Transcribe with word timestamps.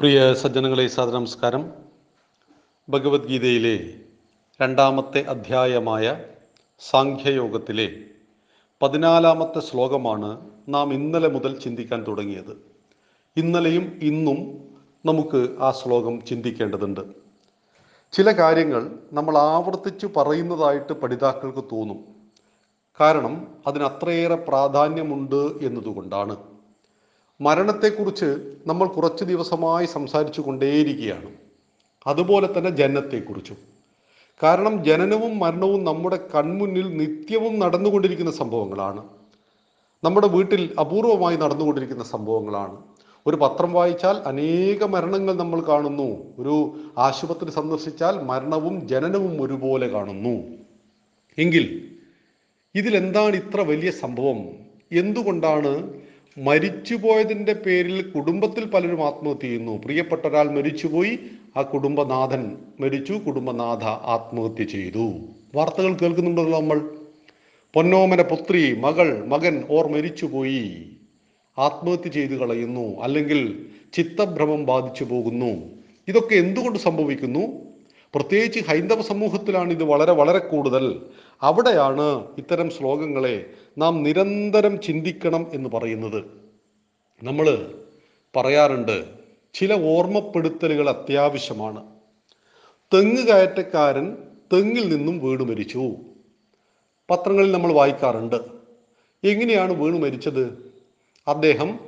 പ്രിയ 0.00 0.34
സജ്ജനങ്ങളെ 0.34 0.86
സാദര 0.86 1.10
നമസ്കാരം 1.10 1.72
ഭഗവത്ഗീതയിലെ 2.88 3.94
രണ്ടാമത്തെ 4.62 5.20
അധ്യായമായ 5.22 6.24
സാഖ്യയോഗത്തിലെ 6.80 8.04
പതിനാലാമത്തെ 8.82 9.60
ശ്ലോകമാണ് 9.60 10.40
നാം 10.68 10.92
ഇന്നലെ 10.92 11.28
മുതൽ 11.28 11.60
ചിന്തിക്കാൻ 11.60 12.04
തുടങ്ങിയത്. 12.06 12.56
ഇന്നലെയും 13.36 13.98
ഇന്നും 14.02 14.68
നമുക്ക് 15.04 15.56
ആ 15.60 15.70
ശ്ലോകം 15.70 16.26
ചിന്തിക്കേണ്ടതുണ്ട്. 16.26 17.00
ചില 18.12 18.32
കാര്യങ്ങൾ 18.32 18.98
നമ്മൾ 19.12 19.38
ആവർത്തിച്ച് 19.38 20.06
പറയുന്നതായിട്ട് 20.06 20.92
പഠിതാക്കൾക്ക് 20.92 21.64
തോന്നും. 21.72 21.98
കാരണം 23.00 23.46
അതിനത്രയേറെ 23.66 24.34
പ്രാധാന്യമുണ്ട് 24.34 25.64
എന്നതുകൊണ്ടാണ്. 25.66 26.57
മരണത്തെക്കുറിച്ച് 27.40 28.58
നമ്മൾ 28.66 28.86
കുറച്ച് 28.86 29.24
ദിവസമായി 29.24 29.86
സംസാരിച്ചു 29.86 30.40
കൊണ്ടേയിരിക്കുകയാണ്. 30.40 31.30
അതുപോലെ 32.06 32.58
തന്നെ 32.58 32.70
ജനനത്തെക്കുറിച്ചും. 32.70 33.56
കാരണം 34.42 34.84
ജനനവും 34.84 35.38
മരണവും 35.38 35.84
നമ്മുടെ 35.84 36.18
കൺമുന്നിൽ 36.34 36.96
നിത്യവും 36.96 37.58
നടന്നുകൊണ്ടിരിക്കുന്ന 37.58 38.30
സംഭവങ്ങളാണ്. 38.30 39.08
നമ്മുടെ 40.04 40.26
വീട്ടിൽ 40.26 40.74
അപൂർവമായി 40.80 41.36
നടന്നുകൊണ്ടിരിക്കുന്ന 41.36 42.04
സംഭവങ്ങളാണ്. 42.04 42.82
ഒരു 43.26 43.36
പത്രം 43.36 43.72
വായിച്ചാൽ 43.72 44.16
അനേക 44.16 44.84
മരണങ്ങൾ 44.84 45.34
നമ്മൾ 45.34 45.60
കാണുന്നു. 45.60 46.34
ഒരു 46.38 46.80
ആശുപത്രി 46.98 47.50
സന്ദർശിച്ചാൽ 47.50 48.22
മരണവും 48.22 48.88
ജനനവും 48.88 49.42
ഒരുപോലെ 49.42 49.88
കാണുന്നു. 49.88 50.58
എങ്കിൽ 51.38 51.96
ഇതിലെന്താണ് 52.74 53.36
ഇത്ര 53.36 53.60
വലിയ 53.60 53.90
സംഭവം? 53.90 54.38
എന്തുകൊണ്ടാണ് 54.92 56.00
മരിച്ചുപോയതിന്റെ 56.38 57.52
പേരിൽ 57.52 58.02
കുടുംബത്തിൽ 58.02 58.64
പലരും 58.64 59.04
ആത്മഹത്യ 59.06 59.40
ചെയ്യുന്നു 59.40 59.82
പ്രിയപ്പെട്ട 59.84 60.26
ഒരാൾ 60.26 60.50
മരിച്ചുപോയി 60.50 61.18
ആ 61.56 61.62
കുടുംബനാഥൻ 61.62 62.56
മരിച്ചു 62.80 63.12
കുടുംബനാഥ 63.12 63.84
ആത്മഹത്യ 63.84 64.64
ചെയ്തു. 64.64 65.12
വാർത്തകൾ 65.54 65.94
കേൾക്കുന്നുണ്ടല്ലോ 65.94 66.60
നമ്മൾ. 66.60 66.90
പൊന്നോമന 67.74 68.22
പുത്രി 68.22 68.80
മകൾ 68.80 69.24
മകൻ 69.24 69.64
ഓർ 69.70 69.88
മരിച്ചുപോയി. 69.88 70.90
ആത്മഹത്യ 71.58 72.08
ചെയ്തു 72.08 72.34
കളയുന്നു. 72.34 73.00
അല്ലെങ്കിൽ 73.00 73.66
ചിത്തഭ്രമം 73.92 74.66
ബാധിച്ചു 74.66 75.04
പോകുന്നു. 75.04 75.78
ഇതൊക്കെ 76.08 76.34
എന്തുകൊണ്ട് 76.34 76.78
സംഭവിക്കുന്നു? 76.78 77.67
പ്രത്യേകിച്ച് 78.18 78.60
ഹൈന്ദവ 78.60 79.02
സമൂഹത്തിലാണ് 79.02 79.70
ഇത് 79.70 79.82
വളരെ 79.82 80.12
വളരെ 80.12 80.38
കൂടുതൽ. 80.38 81.06
അവിടെയാണ് 81.42 82.26
ഇത്തരം 82.38 82.70
ശ്ലോകങ്ങളെ 82.70 83.50
നാം 83.78 84.02
നിരന്തരം 84.02 84.80
ചിന്തിക്കണം 84.80 85.46
എന്ന് 85.52 85.70
പറയുന്നത്. 85.70 86.24
നമ്മൾ 87.22 87.74
പറയാറുണ്ട് 88.36 89.04
ചില 89.54 89.84
ഓർമ്മപ്പെടുത്തലുകൾ 89.86 90.88
അത്യാവശ്യമാണ്. 90.88 91.86
തെങ്ങ് 92.94 93.26
കയറ്റക്കാരൻ 93.26 94.16
തെങ്ങിൽ 94.52 94.96
നിന്നും 94.96 95.18
വീണു 95.18 95.44
മരിച്ചു. 95.44 95.96
പത്രങ്ങളിൽ 97.10 97.52
നമ്മൾ 97.52 97.72
വായിക്കാറുണ്ട് 97.72 98.36
എങ്ങനെയാണ് 99.24 99.72
വീണു 99.72 99.98
മരിച്ചത്? 99.98 100.72
അദ്ദേഹം 101.28 101.80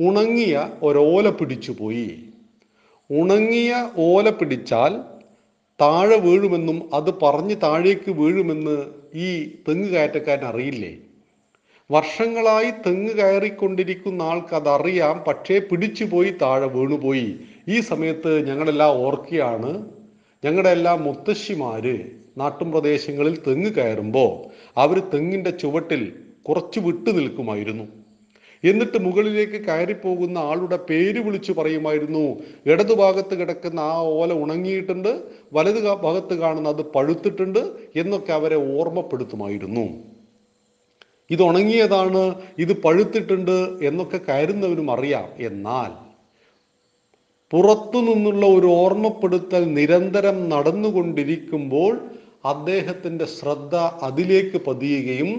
ഉണങ്ങിയ 0.00 0.70
ഒരോല 0.82 1.30
പിടിച്ചു 1.30 1.72
പോയി 1.72 2.22
ഉണങ്ങിയ 3.10 3.90
ഓല 3.98 4.30
പിടിച്ചാൽ 4.30 5.17
താഴെ 5.80 6.16
വീഴുമെന്നും 6.16 6.90
അത് 6.92 7.14
പറഞ്ഞ് 7.22 7.56
താഴേക്ക് 7.62 8.10
വീഴുമെന്ന് 8.10 8.86
ഈ 9.14 9.52
തെങ്ങ് 9.68 9.88
കയറ്റക്കാരൻ 9.88 10.44
അറിയില്ലേ? 10.44 10.98
വർഷങ്ങളായി 11.90 12.70
തെങ്ങ് 12.70 13.10
കയറിക്കൊണ്ടിരിക്കുന്ന 13.10 14.22
ആൾക്ക് 14.22 14.54
അതറിയാം 14.54 15.24
പക്ഷേ 15.28 15.58
പിടിച്ചു 15.58 16.04
പോയി 16.04 16.30
താഴെ 16.42 16.66
വീണുപോയി. 16.66 17.38
ഈ 17.68 17.80
സമയത്ത് 17.80 18.48
ഞങ്ങളെല്ലാം 18.48 18.90
ഓർക്കുകയാണ് 18.90 19.86
ഞങ്ങളുടെ 20.44 20.68
എല്ലാ 20.68 20.94
മുത്തശ്ശിമാര് 20.94 22.10
നാട്ടും 22.38 22.72
പ്രദേശങ്ങളിൽ 22.72 23.40
തെങ്ങ് 23.46 23.70
കയറുമ്പോൾ 23.70 24.30
അവർ 24.76 24.98
തെങ്ങിന്റെ 24.98 25.50
ചുവട്ടിൽ 25.50 26.12
കുറച്ച് 26.42 26.80
വിട്ടു 26.80 27.10
നിൽക്കുമായിരുന്നു. 27.10 27.97
എന്നിട്ട് 28.64 28.98
മുകളിലേക്ക് 29.06 29.58
കയറിപ്പോകുന്ന 29.68 30.38
ആളുടെ 30.50 30.76
പേര് 30.76 31.20
വിളിച്ചു 31.26 31.52
പറയുമായിരുന്നു. 31.52 32.24
ഇടതു 32.66 32.88
ഇടതുഭാഗത്ത് 32.88 33.34
കിടക്കുന്ന 33.38 33.80
ആ 33.80 33.96
ഓല 34.18 34.32
ഉണങ്ങിയിട്ടുണ്ട് 34.32 35.08
വലതു 35.52 35.80
ഭാഗത്ത് 36.04 36.34
കാണുന്ന 36.34 36.68
അത് 36.68 36.82
പഴുത്തിട്ടുണ്ട് 36.94 37.60
എന്നൊക്കെ 37.96 38.32
അവരെ 38.32 38.56
ഓർമ്മപ്പെടുത്തുമായിരുന്നു. 38.78 39.84
ഇത് 41.30 41.42
ഉണങ്ങിയതാണ് 41.42 42.22
ഇത് 42.58 42.72
പഴുത്തിട്ടുണ്ട് 42.84 43.56
എന്നൊക്കെ 43.88 44.20
കയറുന്നവരും 44.28 44.90
അറിയാം. 44.90 45.28
എന്നാൽ 45.38 45.90
പുറത്തു 47.50 47.98
നിന്നുള്ള 47.98 48.46
ഒരു 48.46 48.66
ഓർമ്മപ്പെടുത്തൽ 48.66 49.62
നിരന്തരം 49.78 50.48
നടന്നുകൊണ്ടിരിക്കുമ്പോൾ 50.48 51.92
അദ്ദേഹത്തിന്റെ 52.44 53.24
ശ്രദ്ധ 53.24 53.76
അതിലേക്ക് 54.08 54.58
പതിയുകയും 54.66 55.30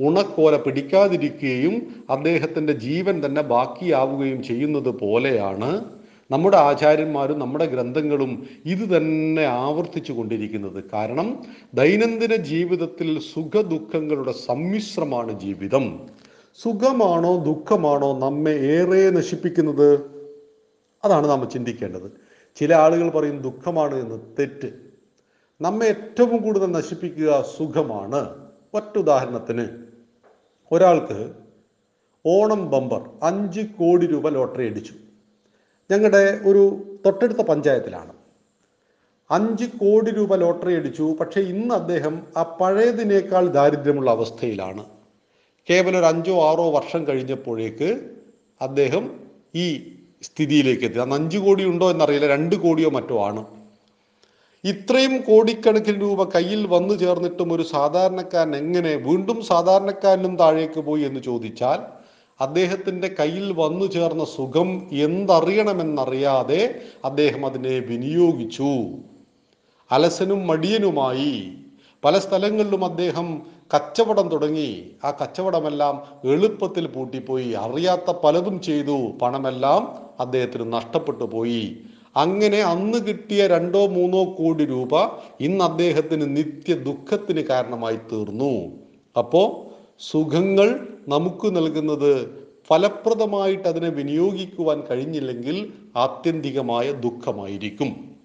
ഉണക്കോല 0.00 0.56
പിടിക്കാതിരിക്കുകയും 0.56 2.04
അദ്ദേഹത്തിന്റെ 2.10 2.72
ജീവൻ 2.72 3.24
തന്നെ 3.24 3.42
ബാക്കിയാവുകയും 3.42 4.42
ചെയ്യുന്നത് 4.42 4.88
പോലെയാണ് 4.88 5.84
നമ്മുടെ 6.30 6.56
ആചാര്യന്മാരും 6.56 7.38
നമ്മുടെ 7.38 7.66
ഗ്രന്ഥങ്ങളും 7.66 8.46
ഇത് 8.64 8.96
തന്നെ 8.96 9.42
ആവർത്തിച്ചു 9.42 10.12
കൊണ്ടിരിക്കുന്നത്. 10.12 10.84
കാരണം 10.92 11.44
ദൈനംദിന 11.74 12.36
ജീവിതത്തിൽ 12.36 13.20
സുഖദുഃഖങ്ങളുടെ 13.34 14.32
സമ്മിശ്രമാണ് 14.32 15.40
ജീവിതം. 15.40 16.06
സുഖമാണോ 16.62 17.44
ദുഃഖമാണോ 17.44 18.18
നമ്മെ 18.18 18.50
ഏറെ 18.50 19.10
നശിപ്പിക്കുന്നത്? 19.10 19.94
അതാണ് 21.04 21.26
നമ്മൾ 21.26 21.44
ചിന്തിക്കേണ്ടത്. 21.44 22.12
ചില 22.56 22.74
ആളുകൾ 22.74 23.10
പറയും 23.10 23.42
ദുഃഖമാണ് 23.42 23.94
എന്ന് 23.94 24.20
തെറ്റ്. 24.38 24.72
നമ്മെ 25.60 25.86
ഏറ്റവും 25.86 26.42
കൂടുതൽ 26.42 26.66
നശിപ്പിക്കുക 26.66 27.44
സുഖമാണ്. 27.58 28.48
ഒറ്റ 28.74 28.98
ഉദാഹരണത്തിന് 28.98 29.87
ഒരാൾക്ക് 30.72 31.32
ഓണം 32.26 32.70
ബമ്പർ 32.70 33.10
അഞ്ച് 33.22 33.60
കോടി 33.60 34.06
രൂപ 34.06 34.28
ലോട്ടറി 34.28 34.70
അടിച്ചു. 34.70 34.92
ഞങ്ങളുടെ 35.90 36.40
ഒരു 36.46 36.82
തൊട്ടടുത്ത 37.06 37.38
പഞ്ചായത്തിലാണ്. 37.38 38.12
അഞ്ച് 39.30 39.64
കോടി 39.64 40.10
രൂപ 40.10 40.34
ലോട്ടറി 40.34 40.74
അടിച്ചു. 40.74 41.16
പക്ഷേ 41.20 41.40
ഇന്ന് 41.40 41.74
അദ്ദേഹം 41.74 42.26
ആ 42.36 42.42
പഴയതിനേക്കാൾ 42.42 43.46
ദാരിദ്ര്യമുള്ള 43.46 44.10
അവസ്ഥയിലാണ്. 44.10 44.84
കേവലം 45.70 45.98
ഒരു 45.98 46.06
അഞ്ചോ 46.06 46.50
ആറോ 46.50 46.70
വർഷം 46.70 47.06
കഴിഞ്ഞപ്പോഴേക്ക് 47.06 48.10
അദ്ദേഹം 48.60 49.20
ഈ 49.54 49.96
സ്ഥിതിയിലേക്ക് 50.22 50.84
എത്തി. 50.84 50.98
അന്ന് 50.98 51.16
അഞ്ച് 51.16 51.38
കോടി 51.38 51.64
ഉണ്ടോ 51.64 51.90
എന്നറിയില്ല. 51.90 52.26
രണ്ട് 52.26 52.56
കോടിയോ 52.56 52.90
മറ്റോ 52.90 53.24
ആണ്. 53.24 53.57
ഇത്രയും 54.64 55.20
കോടിക്കണക്കിന് 55.20 56.00
രൂപ 56.00 56.24
കയ്യിൽ 56.24 56.66
വന്നു 56.66 56.94
ചേർന്നിട്ടും 56.94 57.52
ഒരു 57.52 57.62
സാധാരണക്കാരൻ 57.62 58.56
എങ്ങനെ 58.56 58.94
വീണ്ടും 58.94 59.42
സാധാരണക്കാരനും 59.42 60.36
താഴേക്ക് 60.36 60.80
പോയി 60.80 61.02
എന്ന് 61.02 61.20
ചോദിച്ചാൽ 61.20 61.78
അദ്ദേഹത്തിന്റെ 62.40 63.14
കയ്യിൽ 63.20 63.52
വന്നു 63.52 63.86
ചേർന്ന 63.86 64.24
സുഖം 64.24 64.88
എന്തറിയണമെന്നറിയാതെ 64.92 66.80
അദ്ദേഹം 67.04 67.46
അതിനെ 67.46 67.78
വിനിയോഗിച്ചു. 67.78 68.88
അലസനും 69.92 70.46
മടിയനുമായി. 70.46 71.52
പല 72.04 72.18
സ്ഥലങ്ങളിലും 72.18 72.84
അദ്ദേഹം 72.84 73.42
കച്ചവടം 73.76 74.28
തുടങ്ങി. 74.28 74.90
ആ 75.04 75.10
കച്ചവടമെല്ലാം 75.10 76.02
എളുപ്പത്തിൽ 76.24 76.86
പൂട്ടിപ്പോയി. 76.86 77.52
അറിയാത്ത 77.52 78.10
പലതും 78.24 78.60
ചെയ്തു. 78.60 79.12
പണമെല്ലാം 79.22 79.98
അദ്ദേഹത്തിന് 80.20 80.72
നഷ്ടപ്പെട്ടു 80.72 81.24
പോയി. 81.24 81.82
അങ്ങനെ 82.18 82.58
അന്ന് 82.58 82.98
കിട്ടിയ 82.98 83.46
രണ്ടോ 83.46 83.86
മൂന്നോ 83.86 84.24
കോടി 84.24 84.64
രൂപ 84.64 85.06
ഇന്ന് 85.40 85.64
അദ്ദേഹത്തിന് 85.64 86.36
നിത്യ 86.36 86.74
ദുഃഖത്തിന് 86.74 87.40
കാരണമായി 87.40 87.96
തീർന്നു. 87.96 88.70
അപ്പോൾ 89.18 89.74
സുഖങ്ങൾ 89.98 90.88
നമുക്ക് 91.08 91.56
നൽകുന്നത് 91.56 92.44
ഫലപ്രദമായിട്ട് 92.66 93.68
അതിനെ 93.68 93.88
വിനിയോഗിക്കുവാൻ 93.88 94.82
കഴിഞ്ഞില്ലെങ്കിൽ 94.90 95.72
ആത്യന്തികമായ 95.96 96.92
ദുഃഖമായിരിക്കും. 96.92 98.16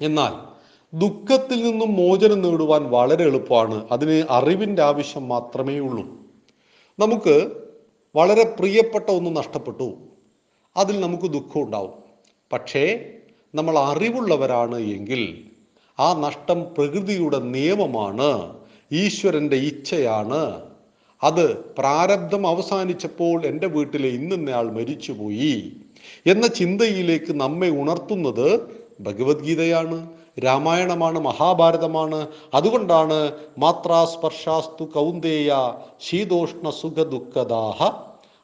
എന്നാൽ 0.00 0.58
ദുഃഖത്തിൽ 0.98 1.62
നിന്നും 1.62 1.94
മോചനം 1.94 2.42
നേടുവാൻ 2.42 2.84
വളരെ 2.84 3.24
എളുപ്പമാണ്. 3.24 3.88
അതിന് 3.92 4.26
അറിവിന്റെ 4.30 4.82
ആവശ്യം 4.82 5.28
മാത്രമേ 5.28 5.78
ഉള്ളൂ. 5.78 6.06
നമുക്ക് 6.98 7.50
വളരെ 8.16 8.44
പ്രിയപ്പെട്ട 8.58 9.10
ഒന്ന് 9.10 9.36
നഷ്ടപ്പെട്ടു. 9.36 9.94
അതിൽ 10.76 11.00
നമുക്ക് 11.00 11.24
ദുഃഖം 11.24 11.62
ഉണ്ടാവും. 11.62 11.90
പക്ഷേ 12.52 13.14
നമ്മൾ 13.54 13.78
അറിവുള്ളവരാണ് 13.78 14.78
എങ്കിൽ 14.78 15.22
ആ 16.00 16.14
നഷ്ടം 16.14 16.64
പ്രകൃതിയുടെ 16.76 17.38
നിയമമാണ് 17.38 18.52
ഈശ്വരന്റെ 18.92 19.56
ഇച്ഛയാണ്. 19.56 20.62
അത് 21.22 21.54
പ്രാരബ്ധം 21.78 22.46
അവസാനിച്ചപ്പോൾ 22.46 23.46
എന്റെ 23.46 23.66
വീട്ടിലെ 23.66 24.08
ഇന്നയാൾ 24.08 24.72
മരിച്ചുപോയി 24.72 25.72
എന്ന 26.26 26.46
ചിന്തയിലേക്ക് 26.46 27.32
നമ്മെ 27.32 27.68
ഉണർത്തുന്നത് 27.68 28.48
ഭഗവത്ഗീതയാണ് 29.00 30.08
രാമായണമാണ് 30.44 31.20
മഹാഭാരതമാണ്. 31.20 32.28
അതുകൊണ്ടാണ് 32.54 33.32
മാത്രാസ്പർശാസ്തു 33.58 34.84
കൗന്ദേയ 34.84 35.74
ശീതോഷ്ണ 36.00 36.70
സുഖ 36.70 37.02
ദുഃഖദാഹ 37.02 37.90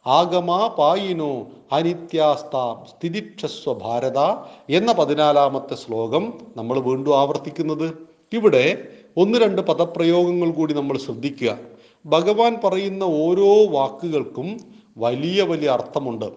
ആഗമാ 0.07 0.69
പായിനോ 0.79 1.47
അനിത്യാസ്താം 1.75 2.77
സ്ഥിതിക്ഷസ്വ 2.91 3.73
ഭാരത 3.73 4.19
എന്ന 4.71 4.93
പതിനാലാമത്തെ 4.93 5.75
ശ്ലോകം 5.75 6.25
നമ്മൾ 6.57 6.77
വീണ്ടും 6.81 7.19
ആവർത്തിക്കുന്നത്. 7.21 7.89
ഇവിടെ 8.33 8.65
ഒന്ന് 9.17 9.39
രണ്ട് 9.39 9.63
പദപ്രയോഗങ്ങൾ 9.63 10.51
കൂടി 10.51 10.75
നമ്മൾ 10.75 10.97
ശ്രദ്ധിക്കുക. 10.99 11.51
ഭഗവാൻ 12.07 12.55
പറയുന്ന 12.65 13.05
ഓരോ 13.05 13.51
വാക്കുകൾക്കും 13.67 14.49
വലിയ 14.97 15.43
വലിയ 15.43 15.69
അർത്ഥമുണ്ട്. 15.69 16.29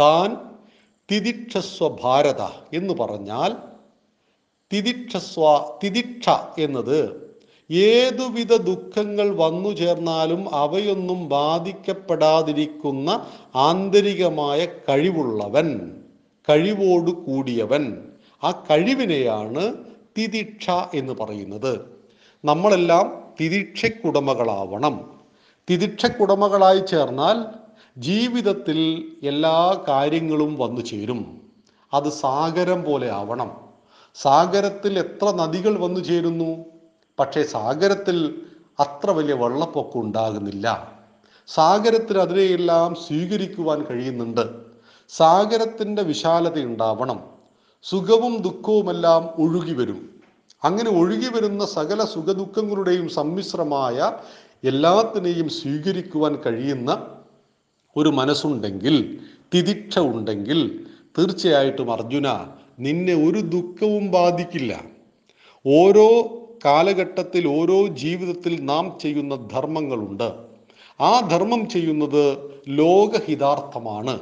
താൻ 0.00 0.36
തിദിക്ഷസ്വ 1.08 1.88
ഭാരത 2.02 2.42
എന്ന് 2.76 2.94
പറഞ്ഞാൽ 2.94 3.52
തിദിക്ഷസ്വ 4.72 5.44
തിദിക്ഷ 5.84 6.28
എന്നത് 6.58 7.25
ഏതുവിധ 7.70 8.56
ദുഃഖങ്ങൾ 8.56 9.34
വന്നു 9.34 9.70
ചേർന്നാലും 9.70 10.54
അവയൊന്നും 10.54 11.28
ബാധിക്കപ്പെടാതിരിക്കുന്ന 11.28 13.26
ആന്തരികമായ 13.54 14.66
കഴിവുള്ളവൻ 14.66 15.96
കഴിവോട് 16.50 17.10
കൂടിയവൻ. 17.10 17.98
ആ 18.44 18.50
കഴിവിനെയാണ് 18.50 19.74
തിദിക്ഷ 20.18 20.70
എന്ന് 20.94 21.12
പറയുന്നത്. 21.12 21.80
നമ്മളെല്ലാം 22.44 23.24
തിദിക്ഷയ്ക്കുടമകളാവണം. 23.40 25.10
തിദിക്ഷയ്ക്കുടമകളായി 25.70 26.78
ചേർന്നാൽ 26.78 27.44
ജീവിതത്തിൽ 27.98 29.12
എല്ലാ 29.22 29.84
കാര്യങ്ങളും 29.88 30.56
വന്നു 30.58 30.80
ചേരും. 30.80 31.40
അത് 31.94 32.08
സാഗരം 32.08 32.84
പോലെ 32.84 33.10
ആവണം. 33.10 33.50
സാഗരത്തിൽ 34.14 34.98
എത്ര 34.98 35.30
നദികൾ 35.30 35.78
വന്നു 35.78 36.00
ചേരുന്നു? 36.00 36.64
പക്ഷേ 37.18 37.42
സാഗരത്തിൽ 37.42 38.42
അത്ര 38.80 39.10
വലിയ 39.10 39.34
വെള്ളപ്പൊക്കം 39.34 40.00
ഉണ്ടാകുന്നില്ല. 40.00 40.96
സാഗരത്തിൽ 41.46 42.18
അതിനെയെല്ലാം 42.18 42.94
സ്വീകരിക്കുവാൻ 42.94 43.84
കഴിയുന്നുണ്ട്. 43.84 44.48
സാഗരത്തിന്റെ 45.08 46.02
വിശാലത 46.02 46.58
ഉണ്ടാവണം. 46.58 47.24
സുഖവും 47.82 48.36
ദുഃഖവുമെല്ലാം 48.36 49.28
ഒഴുകി 49.42 49.72
വരും. 49.72 50.20
അങ്ങനെ 50.64 50.90
ഒഴുകി 50.90 51.36
വരുന്ന 51.36 51.66
സകല 51.66 52.04
സുഖദുഃഖങ്ങളുടെയും 52.04 53.08
സമ്മിശ്രമായ 53.08 54.12
എല്ലാത്തിനെയും 54.64 55.48
സ്വീകരിക്കുവാൻ 55.48 56.36
കഴിയുന്ന 56.46 57.06
ഒരു 57.96 58.08
മനസ്സുണ്ടെങ്കിൽ 58.08 59.20
തിദിക്ഷ 59.54 59.98
ഉണ്ടെങ്കിൽ 59.98 60.86
തീർച്ചയായിട്ടും 61.18 61.92
അർജുന 61.92 62.28
നിന്നെ 62.78 63.14
ഒരു 63.14 63.40
ദുഃഖവും 63.40 64.10
ബാധിക്കില്ല. 64.10 64.80
ഓരോ 65.66 66.08
കാലഘട്ടത്തിൽ 66.66 67.48
ഓരോ 67.48 67.86
ജീവിതത്തിൽ 67.86 68.64
നാം 68.64 68.98
ചെയ്യുന്ന 69.02 69.48
ധർമ്മങ്ങളുണ്ട്. 69.52 70.32
ആ 71.00 71.20
ധർമ്മം 71.20 71.68
ചെയ്യുന്നത് 71.68 72.50
ലോകഹിതാർത്ഥമാണ്. 72.68 74.20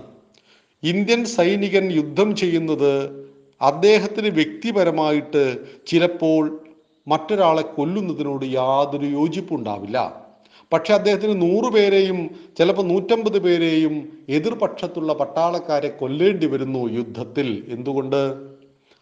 ഇന്ത്യൻ 0.82 1.24
സൈനികൻ 1.24 1.92
യുദ്ധം 1.92 2.36
ചെയ്യുന്നത് 2.36 3.24
അദ്ദേഹത്തിന് 3.62 4.28
വ്യക്തിപരമായിട്ട് 4.28 5.58
ചിലപ്പോൾ 5.86 6.60
മറ്റൊരാളെ 7.08 7.62
കൊല്ലുന്നതിനോട് 7.62 8.44
യാതൊരു 8.44 9.06
യോജിപ്പുണ്ടാവില്ല 9.06 10.24
പക്ഷെ 10.72 10.94
അദ്ദേഹത്തിന് 10.94 11.42
നൂറ് 11.42 11.72
പേരെയും 11.72 12.30
ചിലപ്പോൾ 12.58 12.82
നൂറ്റമ്പത് 12.82 13.38
പേരെയും 13.38 14.24
എതിർപക്ഷത്തുള്ള 14.28 15.12
പട്ടാളക്കാരെ 15.12 15.88
കൊല്ലേണ്ടി 15.88 16.46
വരുന്നു 16.46 16.92
യുദ്ധത്തിൽ. 16.92 17.64
എന്തുകൊണ്ട്? 17.68 18.48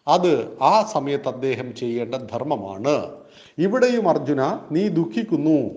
അത് 0.08 0.58
ആ 0.62 0.82
സമയത്ത് 0.92 1.28
അദ്ദേഹം 1.28 1.74
ചെയ്യേണ്ട 1.76 2.14
ധർമ്മമാണ്. 2.14 3.21
ഇവിടെയും 3.58 4.08
അർജുന 4.08 4.58
നീ 4.72 4.88
ദുഃഖിക്കുന്നു. 4.88 5.70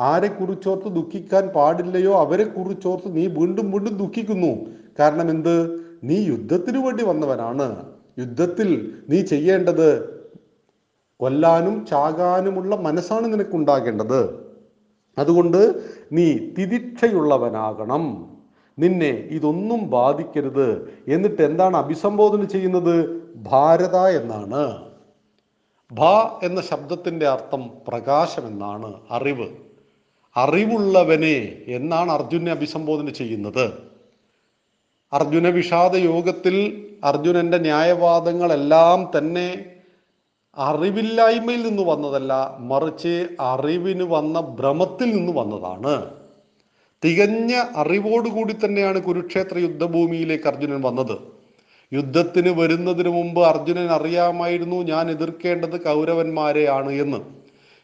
ആരെ 0.00 0.28
കുറിച്ചോർത്ത് 0.28 0.84
ദുഃഖിക്കാൻ 0.84 1.48
പാടില്ലയോ? 1.48 2.18
അവരെ 2.18 2.44
കുറിച്ചോർത്ത് 2.44 3.16
നീ 3.16 3.26
വീണ്ടും 3.26 3.70
വീണ്ടും 3.70 3.96
ദുഃഖിക്കുന്നു. 3.96 4.66
കാരണം 4.98 5.30
എന്ത്? 5.30 5.80
നീ 6.04 6.26
യുദ്ധത്തിനു 6.26 6.78
വേണ്ടി 6.78 7.04
വന്നവനാണ്. 7.04 7.86
യുദ്ധത്തിൽ 8.18 8.94
നീ 9.08 9.20
ചെയ്യേണ്ടത് 9.20 10.22
കൊല്ലാനും 11.16 11.86
ചാകാനുമുള്ള 11.86 12.76
മനസ്സാണ് 12.76 13.32
നിനക്കുണ്ടാകേണ്ടത്. 13.32 14.46
അതുകൊണ്ട് 15.18 15.82
നീ 16.12 16.32
തിദിക്ഷയുള്ളവനാകണം. 16.32 18.32
നിന്നെ 18.78 19.08
ഇതൊന്നും 19.08 19.90
ബാധിക്കരുത്. 19.90 20.92
എന്നിട്ട് 21.08 21.42
എന്താണ് 21.42 21.76
അഭിസംബോധന 21.76 22.44
ചെയ്യുന്നത്? 22.44 23.22
ഭാരത 23.36 23.96
എന്നാണ്. 23.96 24.91
ഭ 25.98 26.04
എന്ന 26.42 26.60
ശബ്ദത്തിന്റെ 26.60 27.28
അർത്ഥം 27.28 27.70
പ്രകാശം 27.88 28.46
എന്നാണ് 28.46 28.94
അറിവ്. 29.10 29.48
അറിവുള്ളവനെ 30.36 31.62
എന്നാണ് 31.66 32.12
അർജുനെ 32.12 32.52
അഭിസംബോധന 32.52 33.10
ചെയ്യുന്നത്. 33.10 33.92
അർജുന 35.12 35.48
വിഷാദ 35.48 35.96
യോഗത്തിൽ 35.96 36.56
അർജുനന്റെ 37.04 37.58
ന്യായവാദങ്ങളെല്ലാം 37.58 39.10
തന്നെ 39.18 39.64
അറിവില്ലായ്മയിൽ 40.58 41.62
നിന്ന് 41.62 41.82
വന്നതല്ല 41.82 42.56
മറിച്ച് 42.58 43.28
അറിവിന് 43.40 44.02
വന്ന 44.02 44.40
ഭ്രമത്തിൽ 44.40 45.16
നിന്ന് 45.16 45.32
വന്നതാണ്. 45.32 46.10
തികഞ്ഞ 47.04 47.64
അറിവോടുകൂടി 47.76 48.52
തന്നെയാണ് 48.52 49.02
കുരുക്ഷേത്ര 49.02 49.58
യുദ്ധഭൂമിയിലേക്ക് 49.58 50.48
അർജുനൻ 50.48 50.82
വന്നത്. 50.82 51.41
യുദ്ധത്തിന് 51.92 52.50
വരുന്നതിന് 52.50 53.08
മുമ്പ് 53.08 53.40
അർജുനൻ 53.40 53.88
അറിയാമായിരുന്നു 53.92 54.82
ഞാൻ 54.82 55.10
എതിർക്കേണ്ടത് 55.10 55.80
കൗരവന്മാരെയാണ് 55.80 56.90
എന്ന്. 56.92 57.20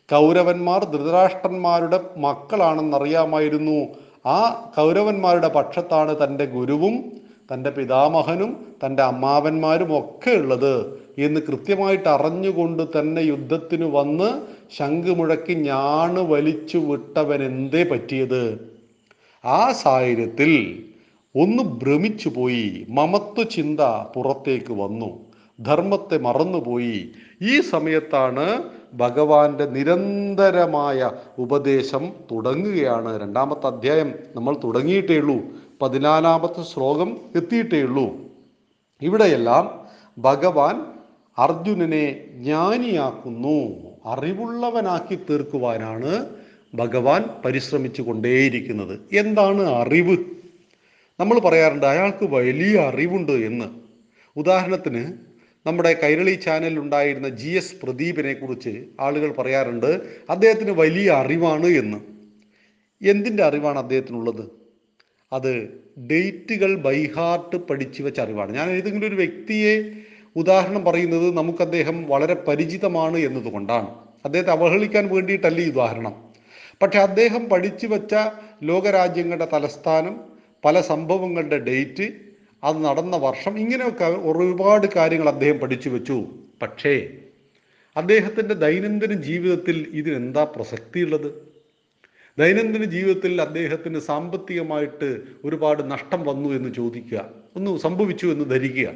കൗരവന്മാർ 0.08 0.84
ധൃതരാഷ്ട്രന്മാരുടെ 0.84 2.00
മക്കളാണെന്നറിയാമായിരുന്നു 2.16 3.78
ആ 4.26 4.70
കൗരവന്മാരുടെ 4.76 5.48
പക്ഷത്താണ് 5.48 6.16
തന്റെ 6.24 6.44
ഗുരുവും 6.44 6.94
തന്റെ 7.52 7.70
പിതാമഹനും 7.70 8.50
തന്റെ 8.84 9.02
അമ്മാവന്മാരും 9.02 9.98
ഒക്കെ 9.98 10.30
ഉള്ളത് 10.30 10.74
എന്ന് 11.18 11.40
കൃത്യമായിട്ട് 11.40 12.08
അറിഞ്ഞുകൊണ്ട് 12.08 12.82
തന്നെ 12.98 13.22
യുദ്ധത്തിന് 13.22 13.84
വന്ന് 13.84 14.28
ശംഖ് 14.78 15.10
മുഴക്കി 15.10 15.54
ഞാണ് 15.54 16.20
വലിച്ചു 16.20 16.78
വിട്ടവൻ 16.78 17.42
എന്തേ 17.42 17.82
പറ്റിയത്? 17.82 18.42
ആ 19.44 19.72
സാഹചര്യത്തിൽ 19.72 20.52
ഒന്ന് 21.38 21.62
ഭ്രമിച്ചു 21.62 22.28
പോയി 22.28 22.86
മമത്വ 22.88 23.42
ചിന്ത 23.42 23.80
പുറത്തേക്ക് 24.16 24.72
വന്നു. 24.72 25.18
ധർമ്മത്തെ 25.60 26.18
മറന്നുപോയി. 26.18 27.08
ഈ 27.42 27.60
സമയത്താണ് 27.60 28.62
ഭഗവാന്റെ 28.94 29.64
നിരന്തരമായ 29.64 31.10
ഉപദേശം 31.38 32.10
തുടങ്ങുകയാണ്. 32.32 33.22
രണ്ടാമത്തെ 33.22 33.66
അധ്യായം 33.66 34.14
നമ്മൾ 34.36 34.56
തുടങ്ങിയിട്ടേ 34.64 35.18
ഉള്ളൂ. 35.18 35.36
പതിനാലാമത്തെ 35.82 36.62
ശ്ലോകം 36.62 37.16
എത്തിയിട്ടേ 37.36 37.82
ഉള്ളൂ. 37.82 38.16
ഇവിടെയെല്ലാം 39.02 39.86
ഭഗവാൻ 40.18 40.82
അർജുനനെ 41.38 42.24
ജ്ഞാനിയാക്കുന്നു. 42.34 43.76
അറിവുള്ളവനാക്കി 44.06 45.18
തീർക്കുവാനാണ് 45.30 46.26
ഭഗവാൻ 46.74 47.24
പരിശ്രമിച്ചു 47.44 48.02
കൊണ്ടേയിരിക്കുന്നത്. 48.02 49.16
എന്താണ് 49.16 49.62
അറിവ്? 49.62 50.16
നമ്മൾ 51.20 51.38
പറയാറുണ്ട് 51.38 51.86
അയാൾക്ക് 51.86 52.24
വലിയ 52.24 52.80
അറിവുണ്ട് 52.80 53.32
എന്ന്. 53.32 53.64
ഉദാഹരണത്തിന് 54.36 55.12
നമ്മുടെ 55.66 56.00
കൈരളി 56.02 56.30
ചാനലിൽ 56.30 56.78
ഉണ്ടായിരുന്ന 56.78 57.28
ജി 57.28 57.48
എസ് 57.48 57.74
പ്രദീപിനെ 57.82 58.32
കുറിച്ച് 58.32 58.84
ആളുകൾ 59.00 59.32
പറയാറുണ്ട് 59.32 60.00
അദ്ദേഹത്തിന് 60.30 60.70
വലിയ 60.70 61.10
അറിവാണ് 61.10 61.66
എന്ന്. 61.66 61.96
എന്തിന്റെ 63.02 63.42
അറിവാണ് 63.42 63.78
അദ്ദേഹത്തിനുള്ളത്? 63.78 64.50
അത് 65.32 65.82
ഡേറ്റുകൾ 66.10 66.74
ബൈഹാർട്ട് 66.74 67.56
പഠിച്ചു 67.56 68.02
വെച്ച 68.02 68.20
അറിവാണ്. 68.20 68.52
ഞാൻ 68.52 68.70
ഏതെങ്കിലും 68.70 69.08
ഒരു 69.08 69.14
വ്യക്തിയെ 69.14 69.90
ഉദാഹരണം 70.36 70.84
പറയുന്നത് 70.84 71.36
നമുക്ക് 71.36 71.62
അദ്ദേഹം 71.62 72.04
വളരെ 72.08 72.34
പരിചിതമാണ് 72.34 73.16
എന്നതുകൊണ്ടാണ്. 73.16 73.88
അദ്ദേഹത്തെ 74.24 74.52
അവഹേളിക്കാൻ 74.52 75.08
വേണ്ടിയിട്ടല്ല 75.08 75.60
ഈ 75.60 75.70
ഉദാഹരണം. 75.70 76.28
പക്ഷെ 76.82 76.98
അദ്ദേഹം 76.98 77.48
പഠിച്ചു 77.48 77.86
വെച്ച 77.86 78.14
ലോകരാജ്യങ്ങളുടെ 78.62 79.48
തലസ്ഥാനം 79.52 80.37
പല 80.68 80.80
സംഭവങ്ങളുടെ 80.80 81.58
ഡേറ്റ് 81.58 82.12
അത് 82.64 82.84
നടന്ന 82.84 83.16
വർഷം 83.16 83.58
ഇങ്ങനെയൊക്കെ 83.58 84.04
ഒരുപാട് 84.04 84.86
കാര്യങ്ങൾ 84.96 85.28
അദ്ദേഹം 85.28 85.58
പഠിച്ചു 85.58 85.88
വെച്ചു. 85.88 86.26
പക്ഷേ 86.62 87.08
അദ്ദേഹത്തിന്റെ 87.96 88.54
ദൈനംദിന 88.54 89.12
ജീവിതത്തിൽ 89.12 89.86
ഇതിനെന്താ 89.90 90.44
പ്രസക്തിയുള്ളത്? 90.44 91.48
ദൈനംദിന 92.38 92.84
ജീവിതത്തിൽ 92.84 93.42
അദ്ദേഹത്തിന് 93.42 93.98
സാമ്പത്തികമായിട്ട് 93.98 95.20
ഒരുപാട് 95.44 95.90
നഷ്ടം 95.90 96.24
വന്നു 96.24 96.48
എന്ന് 96.48 96.74
ചോദിക്കുക 96.74 97.30
ഒന്ന് 97.56 97.78
സംഭവിച്ചു 97.78 98.26
എന്ന് 98.26 98.50
ധരിക്കുക 98.50 98.94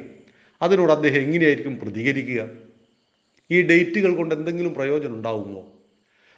അതിനോട് 0.61 0.91
അദ്ദേഹം 0.91 1.21
എങ്ങനെയായിരിക്കും 1.21 1.79
പ്രതികരിക്കുക? 1.79 2.49
ഈ 3.51 3.61
ഡേറ്റുകൾ 3.61 4.15
കൊണ്ട് 4.15 4.35
എന്തെങ്കിലും 4.35 4.73
പ്രയോജനം 4.73 5.13
ഉണ്ടാവുമോ? 5.13 5.71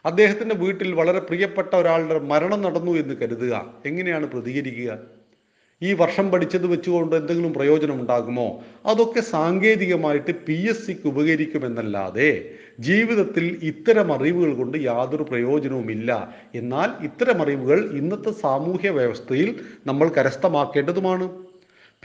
അദ്ദേഹത്തിന്റെ 0.06 0.56
വീട്ടിൽ 0.56 0.94
വളരെ 0.94 1.20
പ്രിയപ്പെട്ട 1.20 1.76
ഒരാളുടെ 1.76 2.20
മരണം 2.20 2.62
നടന്നു 2.62 2.92
എന്ന് 2.92 3.16
കരുതുക 3.16 3.74
എങ്ങനെയാണ് 3.86 4.26
പ്രതികരിക്കുക? 4.26 5.15
ഈ 5.82 5.94
വർഷം 5.94 6.32
പഠിച്ചത് 6.32 6.68
വെച്ചുകൊണ്ട് 6.68 7.16
എന്തെങ്കിലും 7.16 7.54
പ്രയോജനം 7.54 8.02
ഉണ്ടാകുമോ 8.02 8.64
അതൊക്കെ 8.86 9.22
സാങ്കേതികമായിട്ട് 9.22 10.32
പി 10.46 10.54
എസ് 10.54 10.88
സിക്ക് 10.88 11.08
ഉപകരിക്കുമെന്നല്ലാതെ 11.08 12.56
ജീവിതത്തിൽ 12.80 13.60
ഇത്തരം 13.62 14.14
അറിവുകൾ 14.14 14.54
കൊണ്ട് 14.56 14.78
യാതൊരു 14.78 15.24
പ്രയോജനവുമില്ല. 15.24 16.34
എന്നാൽ 16.56 16.92
ഇത്തരം 17.04 17.42
അറിവുകൾ 17.42 17.92
ഇന്നത്തെ 17.92 18.32
സാമൂഹ്യ 18.32 18.90
വ്യവസ്ഥയിൽ 18.90 19.62
നമ്മൾ 19.86 20.10
കരസ്ഥമാക്കേണ്ടതുമാണ്. 20.10 21.45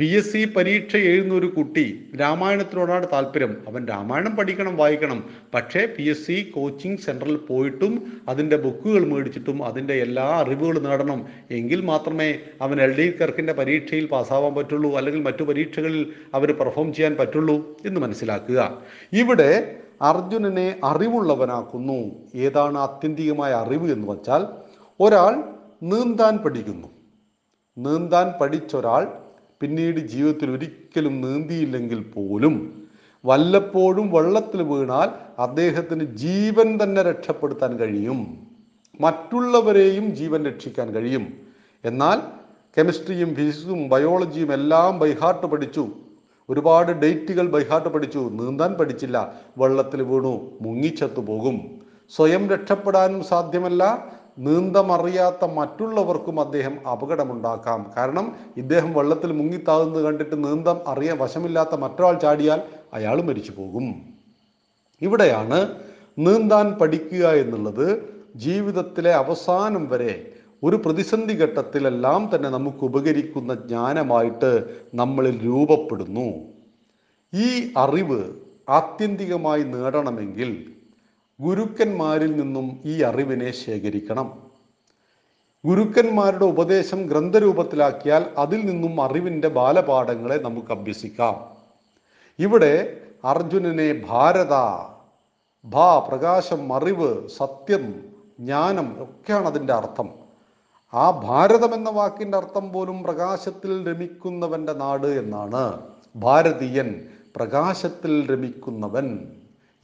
പി 0.01 0.05
എസ് 0.05 0.33
സി 0.33 0.45
പരീക്ഷ 0.45 0.97
എഴുതുന്ന 0.97 1.35
ഒരു 1.35 1.47
കുട്ടി 1.47 2.11
രാമായണത്തിനോടാണ് 2.21 3.07
താല്പര്യം. 3.13 3.65
അവൻ 3.69 3.87
രാമായണം 3.87 4.37
പഠിക്കണം 4.37 4.77
വായിക്കണം. 4.77 5.31
പക്ഷേ 5.55 5.87
പി 5.99 6.03
എസ് 6.03 6.27
സി 6.27 6.51
കോച്ചിങ് 6.51 6.97
സെന്ററിൽ 6.97 7.37
പോയിട്ടും 7.37 8.23
അതിന്റെ 8.29 8.57
ബുക്കുകൾ 8.57 9.05
മേടിച്ചിട്ടും 9.05 9.65
അതിന്റെ 9.65 9.95
എല്ലാ 9.95 10.23
അറിവുകളും 10.23 10.85
നേടണം. 10.85 11.27
എങ്കിൽ 11.51 11.81
മാത്രമേ 11.81 12.39
അവൻ 12.61 12.83
എൽ 12.83 12.99
ഡി 12.99 13.19
കർക്കിന്റെ 13.19 13.53
പരീക്ഷയിൽ 13.53 14.07
പാസ്സാവാൻ 14.07 14.55
പറ്റുള്ളൂ 14.55 14.97
അല്ലെങ്കിൽ 14.97 15.23
മറ്റു 15.23 15.45
പരീക്ഷകളിൽ 15.45 16.13
അവർ 16.35 16.53
പെർഫോം 16.53 16.95
ചെയ്യാൻ 16.95 17.17
പറ്റുള്ളൂ 17.17 17.77
എന്ന് 17.87 18.01
മനസ്സിലാക്കുക. 18.01 18.83
ഇവിടെ 19.13 19.77
അർജുനനെ 20.03 20.81
അറിവുള്ളവനാക്കുന്നു. 20.85 22.11
ഏതാണ് 22.35 22.79
ആത്യന്തികമായ 22.79 23.53
അറിവ് 23.53 23.93
എന്ന് 23.93 24.09
വച്ചാൽ 24.09 24.47
ഒരാൾ 25.01 25.45
നീന്താൻ 25.83 26.37
പഠിക്കുന്നു. 26.37 26.89
നീന്താൻ 27.79 28.33
പഠിച്ചൊരാൾ 28.41 29.20
പിന്നീട് 29.61 30.01
ജീവിതത്തിൽ 30.01 30.51
ഒരിക്കലും 30.51 31.21
നീന്തിയില്ലെങ്കിൽ 31.21 32.03
പോലും 32.03 32.89
വല്ലപ്പോഴും 33.25 34.11
വെള്ളത്തിൽ 34.11 34.63
വീണാൽ 34.63 35.09
അദ്ദേഹത്തിന് 35.39 36.05
ജീവൻ 36.05 36.79
തന്നെ 36.83 37.03
രക്ഷപ്പെടുത്താൻ 37.03 37.77
കഴിയും. 37.77 38.47
മറ്റുള്ളവരെയും 39.01 40.11
ജീവൻ 40.11 40.45
രക്ഷിക്കാൻ 40.45 40.95
കഴിയും. 40.95 41.33
എന്നാൽ 41.85 42.21
കെമിസ്ട്രിയും 42.79 43.35
ഫിസിക്സും 43.35 43.89
ബയോളജിയും 43.89 44.53
എല്ലാം 44.53 44.99
ബൈഹാർട്ട് 44.99 45.47
പഠിച്ചു. 45.47 45.89
ഒരുപാട് 46.51 46.93
ഡേറ്റുകൾ 46.93 47.49
ബൈഹാർട്ട് 47.49 47.89
പഠിച്ചു. 47.89 48.19
നീന്താൻ 48.19 48.75
പഠിച്ചില്ല. 48.75 49.35
വെള്ളത്തിൽ 49.59 50.03
വീണു. 50.03 50.59
മുങ്ങിച്ചത്തു 50.61 51.21
പോകും. 51.21 51.61
സ്വയം 52.17 52.49
രക്ഷപ്പെടാനും 52.49 53.25
സാധ്യമല്ല. 53.25 54.13
നീന്തമറിയാത്ത 54.39 55.45
മറ്റുള്ളവർക്കും 55.45 56.41
അദ്ദേഹം 56.41 56.89
അപകടമുണ്ടാക്കാം. 56.89 57.93
കാരണം 57.97 58.33
ഇദ്ദേഹം 58.57 58.95
വെള്ളത്തിൽ 58.95 59.33
മുങ്ങിത്താകുന്നത് 59.33 60.05
കണ്ടിട്ട് 60.05 60.45
നീന്തം 60.45 60.81
അറിയാൻ 60.87 61.19
വശമില്ലാത്ത 61.19 61.75
മറ്റൊരാൾ 61.75 62.19
ചാടിയാൽ 62.19 62.63
അയാൾ 62.95 63.23
മരിച്ചു 63.23 63.53
പോകും 63.53 63.95
ഇവിടെയാണ് 65.03 65.75
നീന്താൻ 66.19 66.79
പഠിക്കുക 66.81 67.29
എന്നുള്ളത് 67.29 68.11
ജീവിതത്തിലെ 68.37 69.13
അവസാനം 69.13 69.89
വരെ 69.89 70.33
ഒരു 70.63 70.77
പ്രതിസന്ധി 70.77 71.33
ഘട്ടത്തിലെല്ലാം 71.33 72.31
തന്നെ 72.35 72.51
നമുക്ക് 72.51 72.85
ഉപകരിക്കുന്ന 72.85 73.55
ജ്ഞാനമായിട്ട് 73.55 74.81
നമ്മളിൽ 74.95 75.47
രൂപപ്പെടുന്നു. 75.47 76.29
ഈ 77.35 77.73
അറിവ് 77.77 78.33
ആത്യന്തികമായി 78.69 79.63
നേടണമെങ്കിൽ 79.63 80.80
ഗുരുക്കന്മാരിൽ 81.41 82.41
നിന്നും 82.41 82.81
ഈ 82.85 83.03
അറിവിനെ 83.03 83.53
ശേഖരിക്കണം. 83.53 84.51
ഗുരുക്കന്മാരുടെ 85.65 86.45
ഉപദേശം 86.45 87.03
ഗ്രന്ഥരൂപത്തിലാക്കിയാൽ 87.03 88.27
അതിൽ 88.39 88.67
നിന്നും 88.67 89.03
അറിവിന്റെ 89.03 89.49
ബാലപാഠങ്ങളെ 89.49 90.37
നമുക്ക് 90.37 90.73
അഭ്യസിക്കാം. 90.73 91.57
ഇവിടെ 92.39 93.01
അർജുനനെ 93.25 94.05
ഭാരത 94.09 94.53
ഭാ 95.65 95.99
പ്രകാശം 95.99 96.75
അറിവ് 96.75 97.29
സത്യം 97.29 97.95
ജ്ഞാനം 98.41 99.03
ഒക്കെയാണ് 99.03 99.47
അതിന്റെ 99.47 99.73
അർത്ഥം. 99.73 100.09
ആ 100.95 101.11
ഭാരതം 101.11 101.75
എന്ന 101.75 101.91
വാക്കിന്റെ 101.91 102.39
അർത്ഥം 102.39 102.73
പോലും 102.73 103.03
പ്രകാശത്തിൽ 103.03 103.89
രമിക്കുന്നവന്റെ 103.89 104.73
നാട് 104.73 105.07
എന്നാണ്. 105.07 105.81
ഭാരതീയൻ 106.17 107.09
പ്രകാശത്തിൽ 107.37 108.33
രമിക്കുന്നവൻ. 108.33 109.33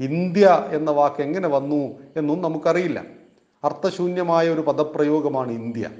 ഇന്ത്യ 0.00 0.66
എന്ന 0.72 0.90
വാക്ക് 0.90 1.22
എങ്ങനെ 1.22 1.48
വന്നു 1.48 1.94
എന്നും 2.16 2.42
നമുക്കറിയില്ല. 2.42 3.04
അർത്ഥശൂന്യമായ 3.64 4.48
ഒരു 4.48 4.60
പദപ്രയോഗമാണ് 4.60 5.52
ഇന്ത്യ. 5.52 5.90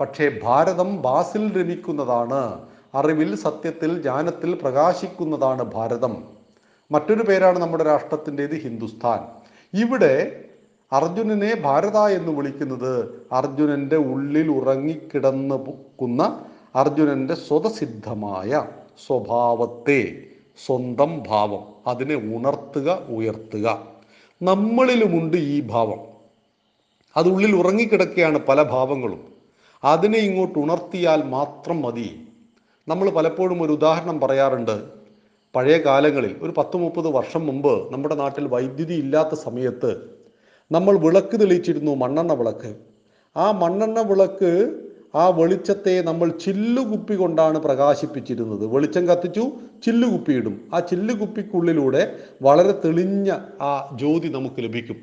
പക്ഷേ 0.00 0.40
ഭാരതം 0.42 1.02
ബാസിൽ 1.02 1.62
രമിക്കുന്നതാണ് 1.62 2.60
അറിവിൽ 2.94 3.34
സത്യത്തിൽ 3.34 4.02
ജ്ഞാനത്തിൽ 4.02 4.54
പ്രകാശിക്കുന്നതാണ് 4.54 5.62
ഭാരതം. 5.62 6.24
മറ്റൊരു 6.92 7.22
പേരാണ് 7.22 7.58
നമ്മുടെ 7.58 7.84
രാഷ്ട്രത്തിന്റെത് 7.84 8.54
ഹിന്ദുസ്ഥാൻ. 8.54 9.20
ഇവിടെ 9.80 10.44
അർജുനനെ 10.92 11.60
ഭാരത 11.60 11.96
എന്ന് 11.96 12.32
വിളിക്കുന്നത് 12.32 13.26
അർജുനന്റെ 13.32 13.96
ഉള്ളിൽ 13.96 14.50
ഉറങ്ങിക്കിടന്ന് 14.50 15.54
പൊക്കുന്ന 15.54 16.44
അർജുനന്റെ 16.76 17.34
സ്വതസിദ്ധമായ 17.34 18.64
സ്വഭാവത്തെ 19.06 20.22
സ്വന്തം 20.66 21.22
ഭാവം. 21.28 21.73
അതിനെ 21.86 22.14
ഉണർത്തുക 22.14 23.02
ഉയർത്തുക. 23.08 23.86
നമ്മളിലുമുണ്ട് 24.42 25.36
ഈ 25.36 25.60
ഭാവം. 25.60 25.98
അത് 27.16 27.28
ഉള്ളിൽ 27.28 27.56
ഉറങ്ങിക്കിടക്കുകയാണ് 27.56 28.38
പല 28.38 28.62
ഭാവങ്ങളും. 28.62 29.32
അതിനെ 29.84 30.18
ഇങ്ങോട്ട് 30.18 30.58
ഉണർത്തിയാൽ 30.58 31.22
മാത്രം 31.22 31.82
മതി. 31.82 32.28
നമ്മൾ 32.88 33.10
പലപ്പോഴും 33.10 33.62
ഒരു 33.62 33.72
ഉദാഹരണം 33.72 34.20
പറയാറുണ്ട്. 34.20 34.82
പഴയ 35.54 35.78
കാലങ്ങളിൽ 35.78 36.36
ഒരു 36.42 36.54
പത്ത് 36.56 36.76
മുപ്പത് 36.76 37.06
വർഷം 37.06 37.46
മുമ്പ് 37.46 37.92
നമ്മുടെ 37.92 38.14
നാട്ടിൽ 38.14 38.46
വൈദ്യുതി 38.46 38.94
ഇല്ലാത്ത 38.94 39.34
സമയത്ത് 39.34 40.18
നമ്മൾ 40.72 40.98
വിളക്ക് 40.98 41.40
തെളിയിച്ചിരുന്നു 41.40 41.94
മണ്ണെണ്ണ 41.94 42.32
വിളക്ക്. 42.32 42.74
ആ 43.36 43.50
മണ്ണെണ്ണ 43.50 44.00
വിളക്ക് 44.00 44.83
ആ 45.14 45.28
വെളിച്ചത്തെ 45.28 46.02
നമ്മൾ 46.02 46.28
ചില്ലുകുപ്പി 46.28 47.14
കൊണ്ടാണ് 47.14 47.58
പ്രകാശിപ്പിച്ചിരുന്നത്. 47.58 48.66
വെളിച്ചം 48.66 49.08
കത്തിച്ചു 49.08 49.52
ചില്ലുകുപ്പിയിടും. 49.86 50.60
ആ 50.74 50.80
ചില്ലുകുപ്പിക്കുള്ളിലൂടെ 50.80 52.16
വളരെ 52.42 52.72
തെളിഞ്ഞ 52.84 53.30
ആ 53.60 53.96
ജ്യോതി 53.98 54.28
നമുക്ക് 54.28 54.54
ലഭിക്കും. 54.58 54.96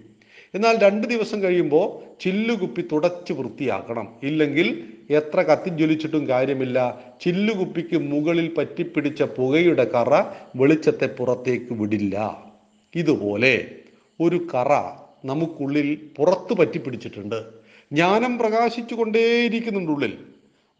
എന്നാൽ 0.55 0.77
രണ്ട് 0.79 1.07
ദിവസം 1.07 1.43
കഴിയുമ്പോൾ 1.43 2.17
ചില്ലുകുപ്പി 2.21 2.81
തുടച്ച് 2.91 3.33
വൃത്തിയാക്കണം. 3.33 4.07
ഇല്ലെങ്കിൽ 4.23 4.83
എത്ര 5.09 5.41
കത്തിജ്വലിച്ചിട്ടും 5.41 6.27
കാര്യമില്ല. 6.27 6.99
ചില്ലുകുപ്പിക്ക് 7.21 7.97
മുകളിൽ 7.97 8.53
പറ്റിപ്പിടിച്ച 8.57 9.23
പുകയുടെ 9.23 9.83
കറ 9.83 10.23
വെളിച്ചത്തെ 10.55 11.05
പുറത്തേക്ക് 11.05 11.73
വിടില്ല. 11.73 12.43
ഇതുപോലെ 12.95 13.71
ഒരു 14.21 14.47
കറ 14.55 14.73
നമുക്കുള്ളിൽ 15.25 16.01
പുറത്ത് 16.17 16.53
പറ്റിപ്പിടിച്ചിട്ടുണ്ട്. 16.53 17.60
ജ്ഞാനം 17.93 18.37
പ്രകാശിച്ചു 18.37 18.95
കൊണ്ടേയിരിക്കുന്നുണ്ട് 18.95 19.91
ഉള്ളിൽ. 19.91 20.17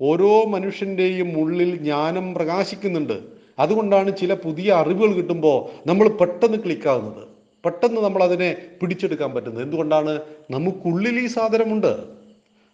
ഓരോ 0.02 0.44
മനുഷ്യന്റെയും 0.44 1.40
ഉള്ളിൽ 1.40 1.76
ജ്ഞാനം 1.76 2.34
പ്രകാശിക്കുന്നുണ്ട്. 2.34 3.20
അതുകൊണ്ടാണ് 3.60 4.18
ചില 4.18 4.34
പുതിയ 4.34 4.72
അറിവുകൾ 4.72 5.14
കിട്ടുമ്പോൾ 5.14 5.88
നമ്മൾ 5.88 6.10
പെട്ടെന്ന് 6.10 6.58
ക്ലിക്കാവുന്നത്. 6.58 7.28
പെട്ടെന്ന് 7.66 8.02
നമ്മൾ 8.02 8.24
അതിനെ 8.24 8.56
പിടിച്ചെടുക്കാൻ 8.82 9.34
പറ്റുന്നത്. 9.34 9.64
എന്തുകൊണ്ടാണ്? 9.64 10.22
നമുക്കുള്ളിൽ 10.52 11.20
ഈ 11.20 11.28
സാധനമുണ്ട്. 11.28 12.22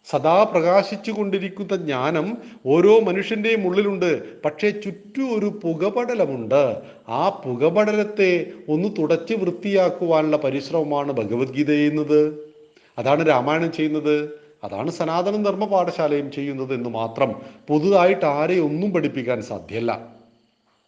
സദാ 0.06 0.44
പ്രകാശിച്ചു 0.44 1.12
കൊണ്ടിരിക്കുന്ന 1.12 1.76
ജ്ഞാനം 1.76 2.38
ഓരോ 2.66 3.00
മനുഷ്യന്റെയും 3.00 3.68
ഉള്ളിലുണ്ട്. 3.68 4.42
പക്ഷേ 4.44 4.70
ചുറ്റും 4.70 5.40
ഒരു 5.40 5.60
പുകപടലമുണ്ട്. 5.64 6.82
ആ 7.10 7.30
പുകപടലത്തെ 7.30 8.46
ഒന്ന് 8.70 8.90
തുടച്ച് 9.00 9.34
വൃത്തിയാക്കുവാനുള്ള 9.34 10.38
പരിശ്രമമാണ് 10.38 11.12
ഭഗവത്ഗീത 11.12 11.68
ചെയ്യുന്നത്. 11.68 12.47
അതാണ് 12.98 13.28
രാമായണം 13.28 13.72
ചെയ്യുന്നത്. 13.72 14.48
അതാണ് 14.64 14.92
സനാതന 14.92 15.44
ധർമ്മ 15.44 15.66
പാഠശാലയും 15.66 16.32
ചെയ്യുന്നത് 16.32 16.74
എന്ന് 16.74 16.90
മാത്രം 16.90 17.36
പുതുതായിട്ട് 17.68 18.26
ആരെയൊന്നും 18.26 18.94
പഠിപ്പിക്കാൻ 18.94 19.42
സാധ്യമല്ല 19.42 20.08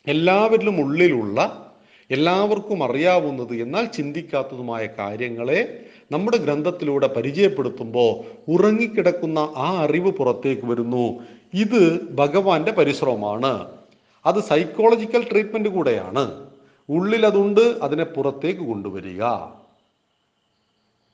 എല്ലാവരിലും 0.07 0.81
ഉള്ളിലുള്ള 0.81 1.65
എല്ലാവർക്കും 2.11 2.83
അറിയാവുന്നത് 2.83 3.55
എന്നാൽ 3.55 3.85
ചിന്തിക്കാത്തതുമായ 3.85 4.87
കാര്യങ്ങളെ 4.99 5.85
നമ്മുടെ 6.11 6.37
ഗ്രന്ഥത്തിലൂടെ 6.37 7.07
പരിചയപ്പെടുത്തുമ്പോൾ 7.07 8.23
ഉറങ്ങിക്കിടക്കുന്ന 8.51 9.39
ആ 9.39 9.83
അറിവ് 9.83 10.11
പുറത്തേക്ക് 10.11 10.65
വരുന്നു. 10.65 11.19
ഇത് 11.53 12.11
ഭഗവാന്റെ 12.11 12.71
പരിശ്രമമാണ്. 12.71 13.71
അത് 14.25 14.43
സൈക്കോളജിക്കൽ 14.43 15.29
ട്രീറ്റ്മെന്റ് 15.31 15.69
കൂടെയാണ്. 15.69 16.47
ഉള്ളിൽ 16.89 17.25
അതുണ്ട് 17.25 17.61
അതിനെ 17.61 18.03
പുറത്തേക്ക് 18.03 18.61
കൊണ്ടുവരിക. 18.61 19.23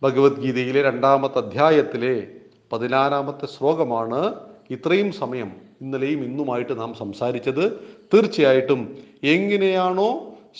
ഭഗവത്ഗീതയിലെ 0.01 0.81
രണ്ടാമത്തെ 0.81 1.39
അധ്യായത്തിലെ 1.39 2.27
പതിനാലാമത്തെ 2.71 3.45
ശ്ലോകമാണ് 3.45 4.33
ഇത്രയും 4.71 5.11
സമയം 5.11 5.49
ഇന്നലെയും 5.81 6.23
ഇന്നുമായിട്ട് 6.23 6.79
നാം 6.79 6.93
സംസാരിച്ചത്. 6.93 7.65
തീർച്ചയായിട്ടും 8.13 8.81
എങ്ങനെയാണോ 9.23 10.09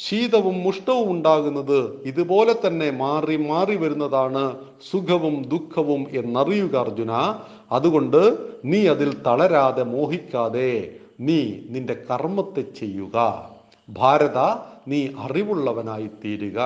ശീതവും 0.05 0.63
മുഷ്ടവും 0.63 1.11
ഉണ്ടാകുന്നത് 1.11 2.05
ഇതുപോലെ 2.05 2.53
തന്നെ 2.53 2.91
മാറി 2.91 3.37
മാറി 3.37 3.75
വരുന്നതാണ് 3.75 4.43
സുഖവും 4.91 5.35
ദുഃഖവും 5.53 6.01
എന്നറിയുക 6.11 6.75
അർജുന. 6.75 7.11
അതുകൊണ്ട് 7.71 8.21
നീ 8.65 8.87
അതിൽ 8.87 9.09
തളരാതെ 9.27 9.83
മോഹിക്കാതെ 9.83 10.71
നീ 11.19 11.39
നിന്റെ 11.69 11.95
കർമ്മത്തെ 12.09 12.63
ചെയ്യുക. 12.79 13.17
ഭാരത 13.89 14.39
നീ 14.87 15.07
അറിവുള്ളവനായി 15.25 16.09
തീരുക 16.23 16.59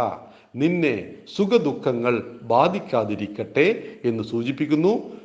നിന്നെ 0.56 1.14
സുഖദുഃഖങ്ങൾ 1.36 2.40
ബാധിക്കാതിരിക്കട്ടെ 2.42 3.98
എന്ന് 4.04 4.24
സൂചിപ്പിക്കുന്നു. 4.24 5.20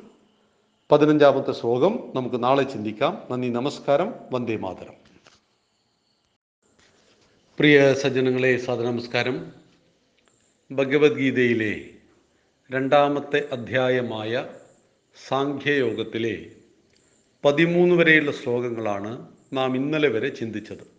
പതിനഞ്ചാമത്തെ 0.91 1.51
ശ്ലോകം 1.51 2.11
നമുക്ക് 2.15 2.43
നാളെ 2.43 2.63
ചിന്തിക്കാം. 2.63 3.27
നന്ദി 3.31 3.47
നമസ്കാരം. 3.47 4.13
വന്ദേ 4.31 4.55
മാതരം. 4.55 4.93
പ്രിയ 7.59 7.93
സജ്ജനങ്ങളെ 7.93 8.57
നമസ്കാരം 8.83 9.51
ഭഗവത്ഗീതയിലെ 10.71 11.85
രണ്ടാമത്തെ 12.71 13.47
അധ്യായമായ 13.51 14.47
സാഖ്യയോഗത്തിലെ 15.27 16.45
പതിമൂന്ന് 17.45 17.95
വരെയുള്ള 17.95 18.31
ശ്ലോകങ്ങളാണ് 18.31 19.27
നാം 19.53 19.75
ഇന്നലെ 19.75 20.07
വരെ 20.07 20.29
ചിന്തിച്ചത്. 20.29 20.94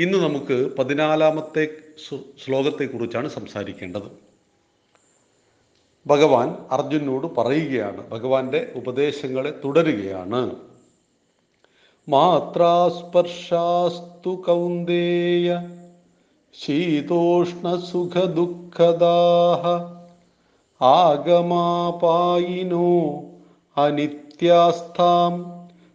ഇന്ന് 0.00 0.18
നമുക്ക് 0.18 0.70
പതിനാലാമത്തെ 0.78 1.68
ശ്ലോ- 2.08 2.44
ശ്ലോകത്തെക്കുറിച്ചാണ് 2.44 3.28
സംസാരിക്കേണ്ടത്. 3.28 4.30
ഭഗവാൻ 6.06 6.56
അർജുനോട് 6.70 7.26
പറയുകയാണ് 7.26 8.10
ഭഗവാന്റെ 8.10 8.72
ഉപദേശങ്ങളെ 8.76 9.60
തുടരുകയാണ്. 9.64 10.56
മാത്രാസ്പർശാസ്തു 12.08 14.28
കൗന്ദേയ 14.28 15.70
ശീതോഷ്ണ 16.62 17.76
സുഖ 17.76 18.24
ദുഃഖദാഹ 18.24 19.94
ആഗമാപായിനോ 20.84 23.22
അനിത്യാസ്ഥാം 23.76 25.46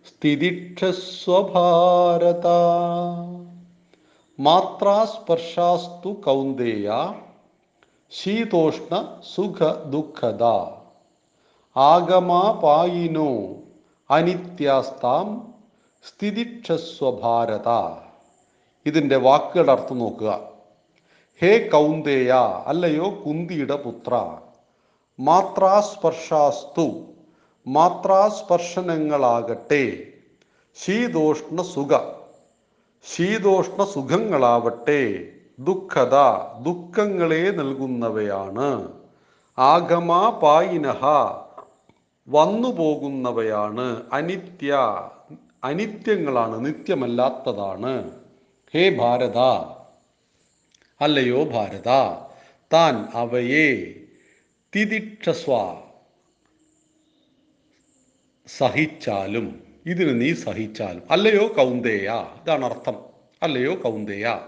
സ്ഥിതിക്ഷസ്വഭാരത 0.07 2.47
മാത്രാസ്പർശാസ്തു 4.39 6.09
കൗന്ദേയ 6.09 7.13
ശീതോഷ്ണ 8.11 9.19
സുഖ 9.35 9.83
ദുഃഖദ. 9.83 10.43
ആഗമാപായിനോ 11.75 13.55
അനിത്യാസ്താം 14.11 15.53
സ്ഥിതിക്ഷസ്വഭാരത 16.07 17.69
ഇതിന്റെ 18.85 19.17
വാക്കുകളുടെ 19.17 19.71
അർത്ഥം 19.71 19.99
നോക്കുക. 19.99 20.39
ഹേ 21.41 21.67
കൗന്ദേയ 21.67 22.33
അല്ലയോ 22.65 23.23
കുന്തിയുടെ 23.25 23.75
പുത്ര. 23.75 24.37
മാത്രാസ്പർശാസ്തു 25.19 27.01
മാത്രാസ്പർശനങ്ങളാകട്ടെ 27.67 30.03
ശീതോഷ്ണ 30.75 31.61
സുഖ. 31.61 32.24
ശീതോഷ്ണ 33.13 33.83
സുഖങ്ങളാവട്ടെ 33.83 35.31
ദുഃഖത 35.59 36.13
ദുഃഖങ്ങളെ 36.61 37.51
നൽകുന്നവയാണ്. 37.51 38.93
ആഗമാപായിനഹ 39.57 41.05
വന്നു 42.29 42.67
പോകുന്നവയാണ് 42.67 44.03
അനിത്യ 44.11 44.77
അനിത്യങ്ങളാണ് 45.63 46.65
നിത്യമല്ലാത്തതാണ്. 46.65 48.11
ഹേ 48.73 48.89
ഭാരത. 48.89 49.37
അല്ലയോ 51.01 51.43
ഭാരത. 51.43 51.89
താൻ 52.73 53.07
അവയെ 53.13 53.93
തിദിക്ഷസ്വ 54.75 55.73
സഹിച്ചാലും 58.57 59.64
ഇതിന് 59.85 60.21
നീ 60.21 60.33
സഹിച്ചാലും. 60.33 61.03
അല്ലയോ 61.11 61.53
കൗന്ദേയ? 61.57 62.11
ഇതാണ് 62.43 62.65
അർത്ഥം. 62.65 62.95
അല്ലയോ 63.43 63.75
കൗന്ദേയ? 63.75 64.39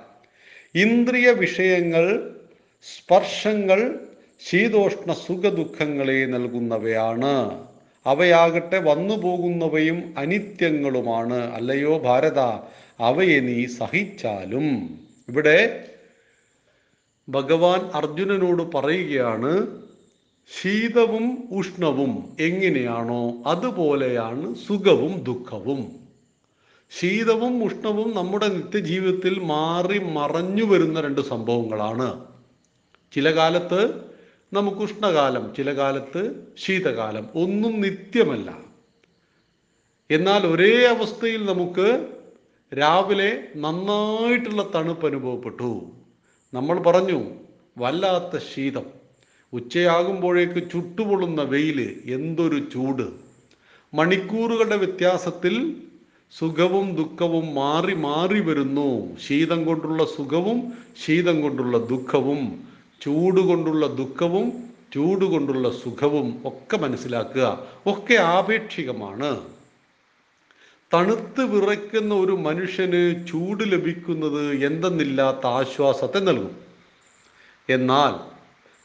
ഇന്ദ്രിയ 0.76 1.32
വിഷയങ്ങൾ 1.32 2.36
സ്പർശങ്ങൾ 2.82 4.00
ശീതോഷ്ണ 4.40 5.14
സുഖദുഃഖങ്ങളെ 5.14 6.26
നൽകുന്നവയാണ്. 6.26 7.68
അവയാകട്ടെ 8.06 8.80
വന്നു 8.80 9.14
പോകുന്നവയും 9.14 10.16
അനിത്യങ്ങളുമാണ്. 10.18 11.54
അല്ലയോ 11.54 11.98
ഭാരത 11.98 12.40
അവയെ 13.00 13.40
നീ 13.40 13.66
സഹിച്ചാലും. 13.66 15.00
ഇവിടെ 15.30 15.90
ഭഗവാൻ 17.30 17.80
അർജുനനോട് 17.80 18.64
പറയുകയാണ് 18.64 19.82
ശീതവും 20.56 21.48
ഉഷ്ണവും 21.52 22.38
എങ്ങനെയാണോ 22.40 23.44
അതുപോലെയാണ് 23.46 24.56
സുഖവും 24.56 25.24
ദുഃഖവും. 25.24 26.00
ശീതവും 27.00 27.64
ഉഷ്ണവും 27.64 28.16
നമ്മുടെ 28.16 28.48
നിത്യജീവിതത്തിൽ 28.48 29.40
മാറി 29.40 29.98
മറഞ്ഞു 29.98 30.64
വരുന്ന 30.64 31.02
രണ്ട് 31.02 31.22
സംഭവങ്ങളാണ്. 31.22 32.26
ചില 33.14 33.36
കാലത്ത് 33.36 34.12
നമുക്ക് 34.54 34.78
ഉഷ്ണകാലം 34.78 35.56
ചില 35.56 35.76
കാലത്ത് 35.76 36.48
ശീതകാലം 36.58 37.30
ഒന്നും 37.36 37.82
നിത്യമല്ല. 37.82 38.58
എന്നാൽ 40.12 40.48
ഒരേ 40.48 40.86
അവസ്ഥയിൽ 40.86 41.46
നമുക്ക് 41.46 42.08
രാവിലെ 42.78 43.44
നന്നായിട്ടുള്ള 43.56 44.72
തണുപ്പ് 44.76 45.08
അനുഭവപ്പെട്ടു. 45.08 45.92
നമ്മൾ 46.54 46.80
പറഞ്ഞു 46.80 47.24
വല്ലാത്ത 47.78 48.42
ശീതം. 48.56 48.97
ഉച്ചയാകുമ്പോഴേക്ക് 49.58 50.72
ചുട്ടുപൊള്ളുന്ന 50.72 51.42
വെയിൽ 51.42 52.04
എന്തൊരു 52.06 52.60
ചൂട്. 52.74 53.08
മണിക്കൂറുകളുടെ 53.94 54.78
വ്യത്യാസത്തിൽ 54.78 55.76
സുഖവും 56.40 56.96
ദുഃഖവും 56.96 57.56
മാറി 57.56 57.94
മാറി 57.94 58.40
വരുന്നു. 58.40 59.18
ശീതം 59.28 59.66
കൊണ്ടുള്ള 59.66 60.06
സുഖവും 60.06 60.74
ശീതം 61.06 61.42
കൊണ്ടുള്ള 61.42 61.78
ദുഃഖവും 61.78 62.42
ചൂട് 63.02 63.40
കൊണ്ടുള്ള 63.42 63.88
ദുഃഖവും 63.88 64.48
ചൂട് 64.94 65.26
കൊണ്ടുള്ള 65.26 65.70
സുഖവും 65.70 66.42
ഒക്കെ 66.46 66.78
മനസ്സിലാക്കുക. 66.78 67.68
ഒക്കെ 67.86 68.14
ആപേക്ഷികമാണ്. 68.14 69.42
തണുത്ത് 70.94 71.44
വിറയ്ക്കുന്ന 71.46 72.14
ഒരു 72.16 72.32
മനുഷ്യന് 72.32 73.28
ചൂട് 73.28 73.64
ലഭിക്കുന്നത് 73.72 74.44
എന്തെന്നില്ലാത്ത 74.66 75.46
ആശ്വാസത്തെ 75.46 76.20
നൽകും. 76.20 76.56
എന്നാൽ 77.70 78.37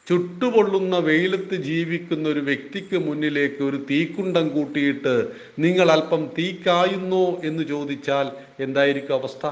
ചുട്ടുപൊള്ളുന്ന 0.07 0.97
വെയിലത്ത് 0.97 1.55
ജീവിക്കുന്ന 1.55 2.29
ഒരു 2.29 2.39
വ്യക്തിക്ക് 2.39 2.97
മുന്നിലേക്ക് 2.97 3.63
ഒരു 3.63 3.85
തീക്കുണ്ടം 3.89 4.49
കൂട്ടിയിട്ട് 4.49 5.13
നിങ്ങൾ 5.59 5.91
അല്പം 5.91 6.23
തീക്കായുന്നോ 6.37 7.39
എന്ന് 7.43 7.63
ചോദിച്ചാൽ 7.63 8.27
എന്തായിരിക്കും 8.59 9.15
അവസ്ഥ? 9.15 9.45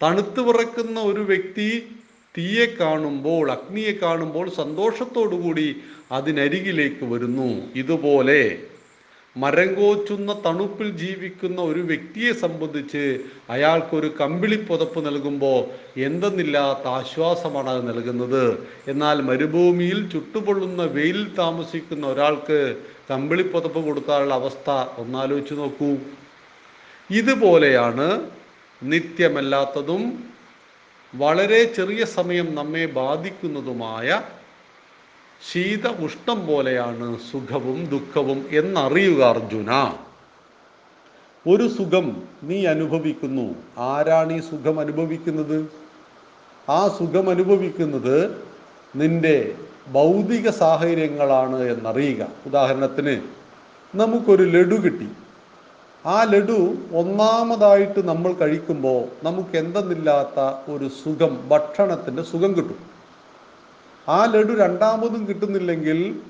തണുത്തു 0.00 0.40
വിറക്കുന്ന 0.40 1.00
ഒരു 1.00 1.20
വ്യക്തി 1.20 1.68
തീയെ 2.34 2.66
കാണുമ്പോൾ 2.66 3.50
അഗ്നിയെ 3.50 3.92
കാണുമ്പോൾ 3.92 4.50
സന്തോഷത്തോടു 4.50 5.36
കൂടി 5.36 5.76
അതിനരികിലേക്ക് 6.12 7.04
വരുന്നു. 7.04 7.50
ഇതുപോലെ 7.74 8.40
മരം 9.42 9.70
കോച്ചുന്ന 9.74 10.30
തണുപ്പിൽ 10.44 10.88
ജീവിക്കുന്ന 11.00 11.60
ഒരു 11.70 11.80
വ്യക്തിയെ 11.80 12.30
സംബന്ധിച്ച് 12.42 13.02
അയാൾക്കൊരു 13.54 14.08
കമ്പിളി 14.20 14.58
പുതപ്പ് 14.68 15.00
നൽകുമ്പോൾ 15.06 15.58
എന്തെന്നില്ലാത്ത 16.06 16.86
ആശ്വാസമാണ് 16.98 17.70
അത് 17.70 17.82
നൽകുന്നത്. 17.88 18.44
എന്നാൽ 18.88 19.16
മരുഭൂമിയിൽ 19.30 19.98
ചുട്ടുപൊള്ളുന്ന 20.12 20.84
വെയിലിൽ 20.96 21.26
താമസിക്കുന്ന 21.42 22.06
ഒരാൾക്ക് 22.06 22.60
കമ്പിളി 23.10 23.44
പുതപ്പ് 23.54 23.82
കൊടുക്കാനുള്ള 23.88 24.34
അവസ്ഥ 24.34 24.70
ഒന്നാലോചിച്ച് 25.02 25.54
നോക്കൂ. 25.54 25.90
ഇതുപോലെയാണ് 27.10 28.08
നിത്യമല്ലാത്തതും 28.82 30.02
വളരെ 31.12 31.60
ചെറിയ 31.76 32.02
സമയം 32.18 32.48
നമ്മെ 32.54 32.86
ബാധിക്കുന്നതുമായ 33.00 34.08
ശീത 35.40 35.88
ഉഷ്ണം 35.88 36.46
പോലെയാണ് 36.46 37.18
സുഖവും 37.32 37.84
ദുഃഖവും 37.84 38.46
എന്നറിയുക 38.50 39.22
അർജുന. 39.22 39.94
ഒരു 41.46 41.68
സുഖം 41.68 42.22
നീ 42.42 42.66
അനുഭവിക്കുന്നു. 42.66 43.54
ആരാണ് 43.78 44.32
ഈ 44.32 44.40
സുഖം 44.40 44.80
അനുഭവിക്കുന്നത്? 44.80 45.70
ആ 46.70 46.88
സുഖം 46.88 47.30
അനുഭവിക്കുന്നത് 47.30 48.44
നിന്റെ 48.96 49.54
ഭൗതിക 49.92 50.50
സാഹചര്യങ്ങളാണ് 50.50 51.62
എന്നറിയുക. 51.62 52.28
ഉദാഹരണത്തിന് 52.46 53.20
നമുക്കൊരു 53.94 54.42
ലഡു 54.42 54.74
കിട്ടി. 54.74 55.08
ആ 56.06 56.22
ലഡു 56.22 56.76
ഒന്നാമതായിട്ട് 56.94 58.08
നമ്മൾ 58.08 58.32
കഴിക്കുമ്പോൾ 58.32 59.24
നമുക്ക് 59.24 59.56
എന്തെന്നില്ലാത്ത 59.56 60.70
ഒരു 60.70 60.88
സുഖം 60.88 61.48
ഭക്ഷണത്തിന്റെ 61.48 62.22
സുഖം 62.22 62.56
കിട്ടും. 62.56 62.95
ആ 64.08 64.24
ലഡു 64.24 64.52
രണ്ടാമതും 64.58 65.28
കിട്ടുന്നില്ലെങ്കിൽ 65.28 66.20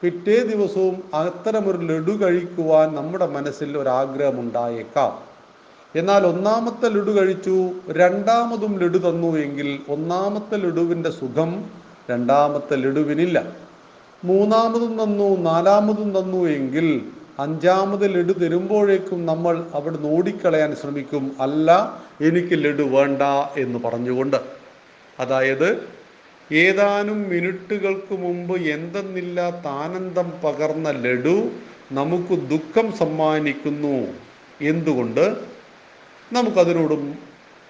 പിറ്റേ 0.00 0.36
ദിവസവും 0.36 1.02
അത്തരമൊരു 1.14 1.76
ലഡു 1.76 2.24
കഴിക്കുവാൻ 2.24 2.94
നമ്മുടെ 2.94 3.26
മനസ്സിൽ 3.26 3.78
ഒരാഗ്രഹം 3.78 4.40
ഉണ്ടായേക്കാം 4.40 5.28
എന്നാൽ 5.94 6.26
ഒന്നാമത്തെ 6.26 6.88
ലഡു 6.88 7.10
കഴിച്ചു 7.10 7.70
രണ്ടാമതും 7.90 8.78
ലഡു 8.78 8.98
തന്നു 8.98 9.36
എങ്കിൽ 9.36 9.78
ഒന്നാമത്തെ 9.88 10.56
ലഡുവിന്റെ 10.56 11.10
സുഖം 11.10 11.64
രണ്ടാമത്തെ 12.10 12.76
ലഡുവിനില്ല. 12.76 13.52
മൂന്നാമതും 14.24 15.02
തന്നു 15.02 15.36
നാലാമതും 15.36 16.20
തന്നു 16.20 16.44
എങ്കിൽ 16.44 17.02
അഞ്ചാമത് 17.38 18.14
ലഡു 18.14 18.32
തരുമ്പോഴേക്കും 18.32 19.26
നമ്മൾ 19.26 19.64
അവിടെ 19.74 19.98
ഓടിക്കളയാൻ 20.02 20.76
ശ്രമിക്കും. 20.76 21.36
അല്ല 21.40 21.98
എനിക്ക് 22.20 22.64
ലഡു 22.64 22.82
വേണ്ട 22.82 23.22
എന്ന് 23.56 23.78
പറഞ്ഞുകൊണ്ട്. 23.78 24.36
അതായത് 25.20 25.97
ഏതാനും 26.52 27.28
മിനിറ്റുകൾക്ക് 27.28 28.18
മുമ്പ് 28.18 28.60
എന്തെന്നില്ലാത്ത 28.60 29.66
ആനന്ദം 29.66 30.32
പകർന്ന 30.44 30.90
ലഡു 30.90 31.50
നമുക്ക് 31.92 32.48
ദുഃഖം 32.48 32.96
സമ്മാനിക്കുന്നു. 32.96 34.14
എന്തുകൊണ്ട്? 34.60 35.44
നമുക്കതിനോട് 36.32 37.14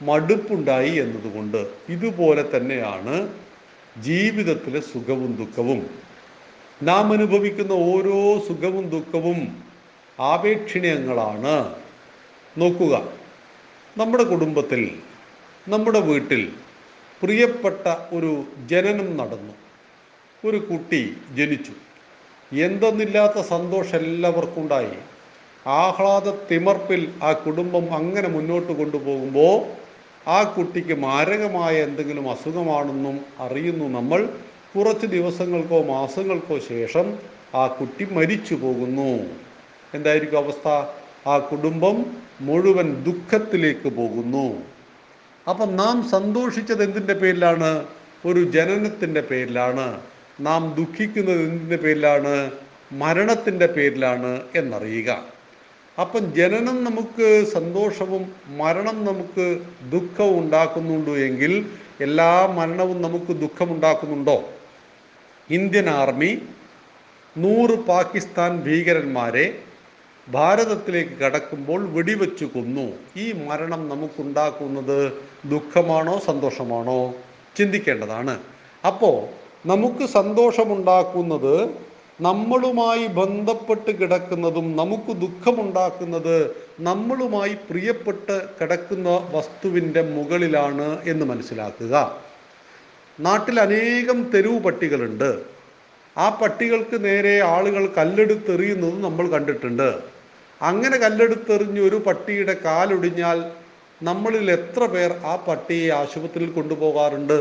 മടുപ്പുണ്ടായി 0.05 0.91
എന്നതുകൊണ്ട്. 0.91 1.71
ഇതുപോലെ 1.88 2.57
തന്നെയാണ് 2.57 3.29
ജീവിതത്തിലെ 4.03 4.81
സുഖവും 4.81 5.37
ദുഃഖവും. 5.37 5.91
നാം 6.83 7.12
അനുഭവിക്കുന്ന 7.12 7.73
ഓരോ 7.73 8.45
സുഖവും 8.49 8.91
ദുഃഖവും 8.91 9.62
ആപേക്ഷണീയങ്ങളാണ്. 10.21 11.75
നോക്കുക. 12.59 13.12
നമ്മുടെ 13.99 14.25
കുടുംബത്തിൽ 14.25 14.99
നമ്മുടെ 15.69 16.01
വീട്ടിൽ 16.01 16.53
പ്രിയപ്പെട്ട 17.22 18.14
ഒരു 18.14 18.44
ജനനം 18.66 19.16
നടന്നു. 19.16 19.52
ഒരു 20.48 20.57
കുട്ടി 20.57 21.16
ജനിച്ചു. 21.35 21.72
എന്തെന്നില്ലാത്ത 22.52 23.40
സന്തോഷം 23.40 23.98
എല്ലാവർക്കും 23.98 24.62
ഉണ്ടായി 24.62 24.98
ആഹ്ലാദ 25.66 26.28
തിമർപ്പിൽ 26.50 27.14
ആ 27.22 27.33
കുടുംബം 27.33 27.94
അങ്ങനെ 27.94 28.28
മുന്നോട്ട് 28.28 28.72
കൊണ്ടുപോകുമ്പോൾ 28.72 29.66
ആ 30.31 30.42
കുട്ടിക്ക് 30.42 30.94
മാരകമായ 30.94 31.83
എന്തെങ്കിലും 31.83 32.31
അസുഖമാണെന്നും 32.31 33.20
അറിയുന്നു 33.38 33.85
നമ്മൾ. 33.85 34.28
കുറച്ച് 34.76 35.07
ദിവസങ്ങൾക്കോ 35.07 35.83
മാസങ്ങൾക്കോ 35.83 36.59
ശേഷം 36.59 37.18
ആ 37.54 37.66
കുട്ടി 37.66 38.04
മരിച്ചു 38.04 38.54
പോകുന്നു. 38.54 39.26
എന്തായിരിക്കും 39.94 40.38
അവസ്ഥ? 40.38 40.68
ആ 41.28 41.38
കുടുംബം 41.38 42.16
മുഴുവൻ 42.40 43.04
ദുഃഖത്തിലേക്ക് 43.04 43.88
പോകുന്നു. 43.88 44.78
അപ്പം 45.48 45.76
നാം 45.76 46.08
സന്തോഷിച്ചത് 46.08 46.82
എന്തിന്റെ 46.84 47.14
പേരിലാണ്? 47.14 47.87
ഒരു 48.26 48.50
ജനനത്തിന്റെ 48.50 49.20
പേരിലാണ്. 49.20 50.00
നാം 50.40 50.74
ദുഃഖിക്കുന്നത് 50.78 51.42
എന്തിന്റെ 51.42 51.76
പേരിലാണ്? 51.76 52.50
മരണത്തിന്റെ 52.92 53.66
പേരിലാണ് 53.66 54.40
എന്നറിയുക. 54.56 55.24
അപ്പം 56.00 56.34
ജനനം 56.34 56.84
നമുക്ക് 56.84 57.44
സന്തോഷവും 57.52 58.32
മരണം 58.58 59.04
നമുക്ക് 59.04 59.58
ദുഃഖവും 59.92 60.38
ഉണ്ടാക്കുന്നുണ്ട് 60.38 61.11
എങ്കിൽ 61.11 61.66
എല്ലാ 62.00 62.46
മരണവും 62.46 63.02
നമുക്ക് 63.02 63.32
ദുഃഖമുണ്ടാക്കുന്നുണ്ടോ? 63.32 64.50
ഇന്ത്യൻ 65.50 65.90
ആർമി 65.90 66.42
നൂറ് 67.38 67.78
പാകിസ്ഥാൻ 67.78 68.61
ഭീകരന്മാരെ 68.61 69.58
ഭാരതത്തിലേക്ക് 70.31 71.11
കടക്കുമ്പോൾ 71.11 71.88
വെടിവെച്ച് 71.88 72.45
കൊന്നു. 72.45 72.93
ഈ 73.17 73.33
മരണം 73.33 73.88
നമുക്കുണ്ടാക്കുന്നത് 73.88 75.12
ദുഃഖമാണോ 75.45 76.21
സന്തോഷമാണോ? 76.27 77.14
ചിന്തിക്കേണ്ടതാണ്. 77.57 78.38
അപ്പോൾ 78.87 79.27
നമുക്ക് 79.69 80.07
സന്തോഷമുണ്ടാക്കുന്നത് 80.07 81.71
നമ്മളുമായി 82.21 83.07
ബന്ധപ്പെട്ട് 83.07 83.91
കിടക്കുന്നതും 83.91 84.77
നമുക്ക് 84.77 85.21
ദുഃഖമുണ്ടാക്കുന്നത് 85.21 86.57
നമ്മളുമായി 86.81 87.55
പ്രിയപ്പെട്ട് 87.71 88.43
കിടക്കുന്ന 88.61 89.29
വസ്തുവിന്റെ 89.33 90.03
മുകളിലാണ് 90.03 91.05
എന്ന് 91.05 91.27
മനസ്സിലാക്കുക. 91.27 92.23
നാട്ടിൽ 93.21 93.61
അനേകം 93.61 94.31
തെരുവ് 94.35 94.61
പട്ടികളുണ്ട്. 94.61 95.43
ആ 96.19 96.29
പട്ടികൾക്ക് 96.29 97.05
നേരെ 97.05 97.41
ആളുകൾ 97.41 97.87
കല്ലെടുത്തെറിയുന്നത് 97.87 99.05
നമ്മൾ 99.05 99.29
കണ്ടിട്ടുണ്ട്. 99.29 100.17
അങ്ങനെ 100.61 100.97
കല്ലെടുത്തെറിഞ്ഞ് 101.05 101.81
ഒരു 101.88 101.99
പട്ടിയുടെ 102.07 102.55
കാലൊടിഞ്ഞാൽ 102.66 103.38
നമ്മളിൽ 104.01 104.47
എത്ര 104.51 104.83
പേർ 104.94 105.11
ആ 105.25 105.35
പട്ടിയെ 105.47 105.88
ആശുപത്രിയിൽ 106.01 106.51
കൊണ്ടുപോകാറുണ്ട്? 106.57 107.38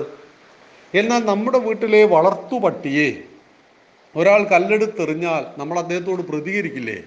എന്നാൽ 0.94 1.22
നമ്മുടെ 1.32 1.60
വീട്ടിലെ 1.68 2.02
വളർത്തു 2.16 2.58
പട്ടിയെ 2.66 3.10
ഒരാൾ 4.16 4.42
കല്ലെടുത്തെറിഞ്ഞാൽ 4.54 5.44
നമ്മൾ 5.58 5.78
അദ്ദേഹത്തോട് 5.80 6.22
പ്രതികരിക്കില്ലേ? 6.30 6.98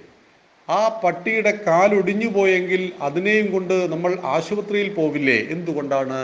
ആ 0.69 0.81
പട്ടിയുടെ 1.03 1.53
കാലൊടിഞ്ഞു 1.69 2.29
പോയെങ്കിൽ 2.37 2.83
അതിനെയും 3.07 3.47
കൊണ്ട് 3.53 3.77
നമ്മൾ 3.93 4.13
ആശുപത്രിയിൽ 4.35 4.91
പോവില്ലേ 4.99 5.39
എന്തുകൊണ്ടാണ്? 5.55 6.21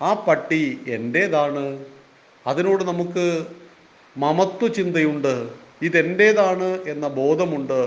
ആ 0.00 0.10
പട്ടി 0.26 0.64
എന്റേതാണ് 0.96 1.64
അതിനോട് 2.46 2.82
നമുക്ക് 2.84 3.24
മമത്വ 4.16 4.68
ചിന്തയുണ്ട് 4.68 5.34
ഇതെന്റേതാണ് 5.86 6.68
എന്ന 6.92 7.06
ബോധമുണ്ട്. 7.20 7.80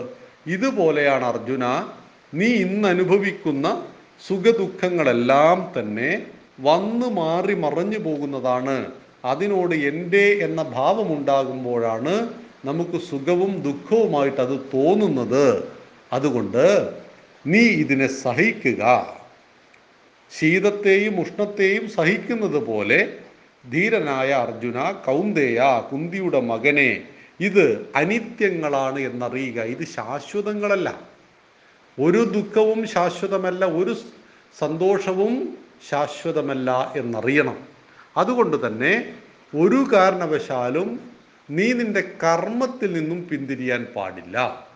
ഇതുപോലെയാണ് 0.45 1.25
അർജുന 1.25 1.65
നീ 2.34 2.45
ഇന്ന് 2.45 2.88
അനുഭവിക്കുന്ന 2.88 3.67
സുഖദുഃഖങ്ങളെല്ലാം 4.27 5.71
തന്നെ 5.75 6.12
വന്നു 6.62 7.08
മാറി 7.10 7.54
മറഞ്ഞു 7.54 7.99
പോകുന്നതാണ്. 7.99 8.77
അതിനോട് 9.25 9.75
എന്റെ 9.75 10.38
എന്ന 10.41 10.63
ഭാവമുണ്ടാകുമ്പോഴാണ് 10.63 12.30
നമുക്ക് 12.63 12.97
സുഖവും 13.10 13.62
ദുഃഖവുമായിട്ട് 13.62 14.41
അത് 14.41 14.58
തോന്നുന്നത്. 14.73 15.45
അതുകൊണ്ട് 16.12 16.65
നീ 17.45 17.60
ഇതിനെ 17.60 18.08
സഹിക്കുക. 18.08 18.84
ശീതത്തെയും 20.32 21.19
ഉഷ്ണത്തെയും 21.19 21.89
സഹിക്കുന്നത് 21.89 22.60
പോലെ 22.69 22.99
ധീരനായ 23.71 24.30
അർജുന 24.34 24.77
കൗന്ദേയ 25.06 25.62
കുന്തിയുടെ 25.91 26.41
മകനെ 26.41 26.91
ഇത് 27.41 27.91
അനിത്യങ്ങളാണ് 27.95 28.99
എന്നറിയുക. 28.99 29.63
ഇത് 29.63 29.86
ശാശ്വതങ്ങളല്ല. 29.86 31.01
ഒരു 31.99 32.17
ദുഃഖവും 32.17 32.88
ശാശ്വതമല്ല 32.88 33.65
ഒരു 33.65 33.97
സന്തോഷവും 34.60 35.58
ശാശ്വതമല്ല 35.89 36.93
എന്നറിയണം. 36.95 37.67
അതുകൊണ്ട് 38.17 38.67
തന്നെ 38.67 39.13
ഒരു 39.56 39.88
കാരണവശാലും 39.93 41.12
നീ 41.49 41.73
നിന്റെ 41.73 42.01
കർമ്മത്തിൽ 42.23 42.93
നിന്നും 42.93 43.27
പിന്തിരിയാൻ 43.32 43.88
പാടില്ല. 43.95 44.67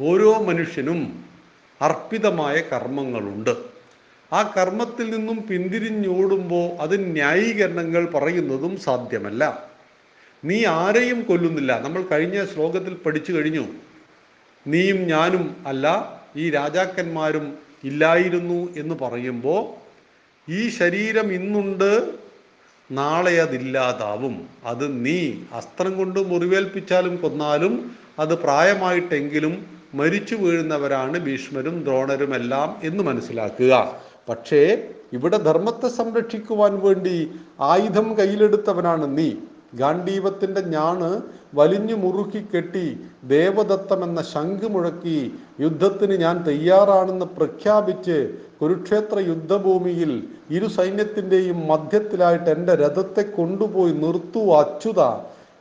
ഓരോ 0.00 0.38
മനുഷ്യനും 0.38 1.24
അർപ്പിതമായ 1.82 2.56
കർമ്മങ്ങളുണ്ട്. 2.56 3.56
ആ 4.32 4.54
കർമ്മത്തിൽ 4.56 5.10
നിന്നും 5.10 5.46
പിന്തിരിഞ്ഞോടുമ്പോൾ 5.46 6.82
അത് 6.82 7.12
ന്യായീകരണങ്ങൾ 7.12 8.06
പറയുന്നതും 8.06 8.80
സാധ്യമല്ല. 8.80 9.69
നീ 10.44 10.64
ആരെയും 10.64 11.22
കൊല്ലുന്നില്ല. 11.22 11.80
നമ്മൾ 11.80 12.02
കഴിഞ്ഞ 12.12 12.44
ശ്ലോകത്തിൽ 12.44 12.94
പഠിച്ചു 12.94 13.32
കഴിഞ്ഞു. 13.32 13.66
നീയും 14.66 15.06
ഞാനും 15.06 15.56
അല്ല 15.66 15.86
ഈ 16.36 16.50
രാജാക്കന്മാരും 16.50 17.54
ഇല്ലായിരുന്നു 17.84 18.68
എന്ന് 18.76 18.94
പറയുമ്പോൾ 18.94 19.62
ഈ 20.50 20.68
ശരീരം 20.68 21.32
ഇന്നുണ്ട് 21.32 22.14
നാളെ 22.92 23.40
അതില്ലാതാവും 23.40 24.48
അത് 24.64 25.06
നീ 25.06 25.32
അസ്ത്രം 25.52 25.96
കൊണ്ട് 25.96 26.20
മുറിവേൽപ്പിച്ചാലും 26.20 27.16
കൊന്നാലും 27.16 27.96
അത് 28.18 28.34
പ്രായമായിട്ടെങ്കിലും 28.38 29.66
മരിച്ചു 29.94 30.34
വീഴുന്നവരാണ് 30.34 31.18
ഭീഷ്മരും 31.18 31.84
ദ്രോണരും 31.84 32.34
എല്ലാം 32.34 32.80
എന്ന് 32.82 33.02
മനസ്സിലാക്കുക. 33.04 33.94
പക്ഷേ 34.28 34.88
ഇവിടെ 35.12 35.36
ധർമ്മത്തെ 35.36 35.88
സംരക്ഷിക്കുവാൻ 35.88 36.80
വേണ്ടി 36.80 37.30
ആയുധം 37.60 38.16
കയ്യിലെടുത്തവനാണ് 38.18 39.18
നീ. 39.18 39.32
ഗാന്ധീവത്തിന്റെ 39.74 40.60
ഞാണ് 40.60 41.22
വലിഞ്ഞു 41.54 41.94
മുറുക്കി 41.94 42.46
കെട്ടി 42.54 43.00
ദേവദത്തം 43.24 44.04
എന്ന 44.04 44.22
ശംഖ് 44.22 44.68
മുഴക്കി 44.68 45.32
യുദ്ധത്തിന് 45.60 46.12
ഞാൻ 46.12 46.44
തയ്യാറാണെന്ന് 46.46 47.26
പ്രഖ്യാപിച്ച് 47.26 48.16
കുരുക്ഷേത്ര 48.60 49.18
യുദ്ധഭൂമിയിൽ 49.18 50.28
ഇരു 50.50 50.66
സൈന്യത്തിന്റെയും 50.66 51.66
മധ്യത്തിലായിട്ട് 51.66 52.50
എന്റെ 52.50 52.74
രഥത്തെ 52.74 53.22
കൊണ്ടുപോയി 53.22 53.92
നിർത്തു 53.92 54.38
അച്യുത. 54.38 55.00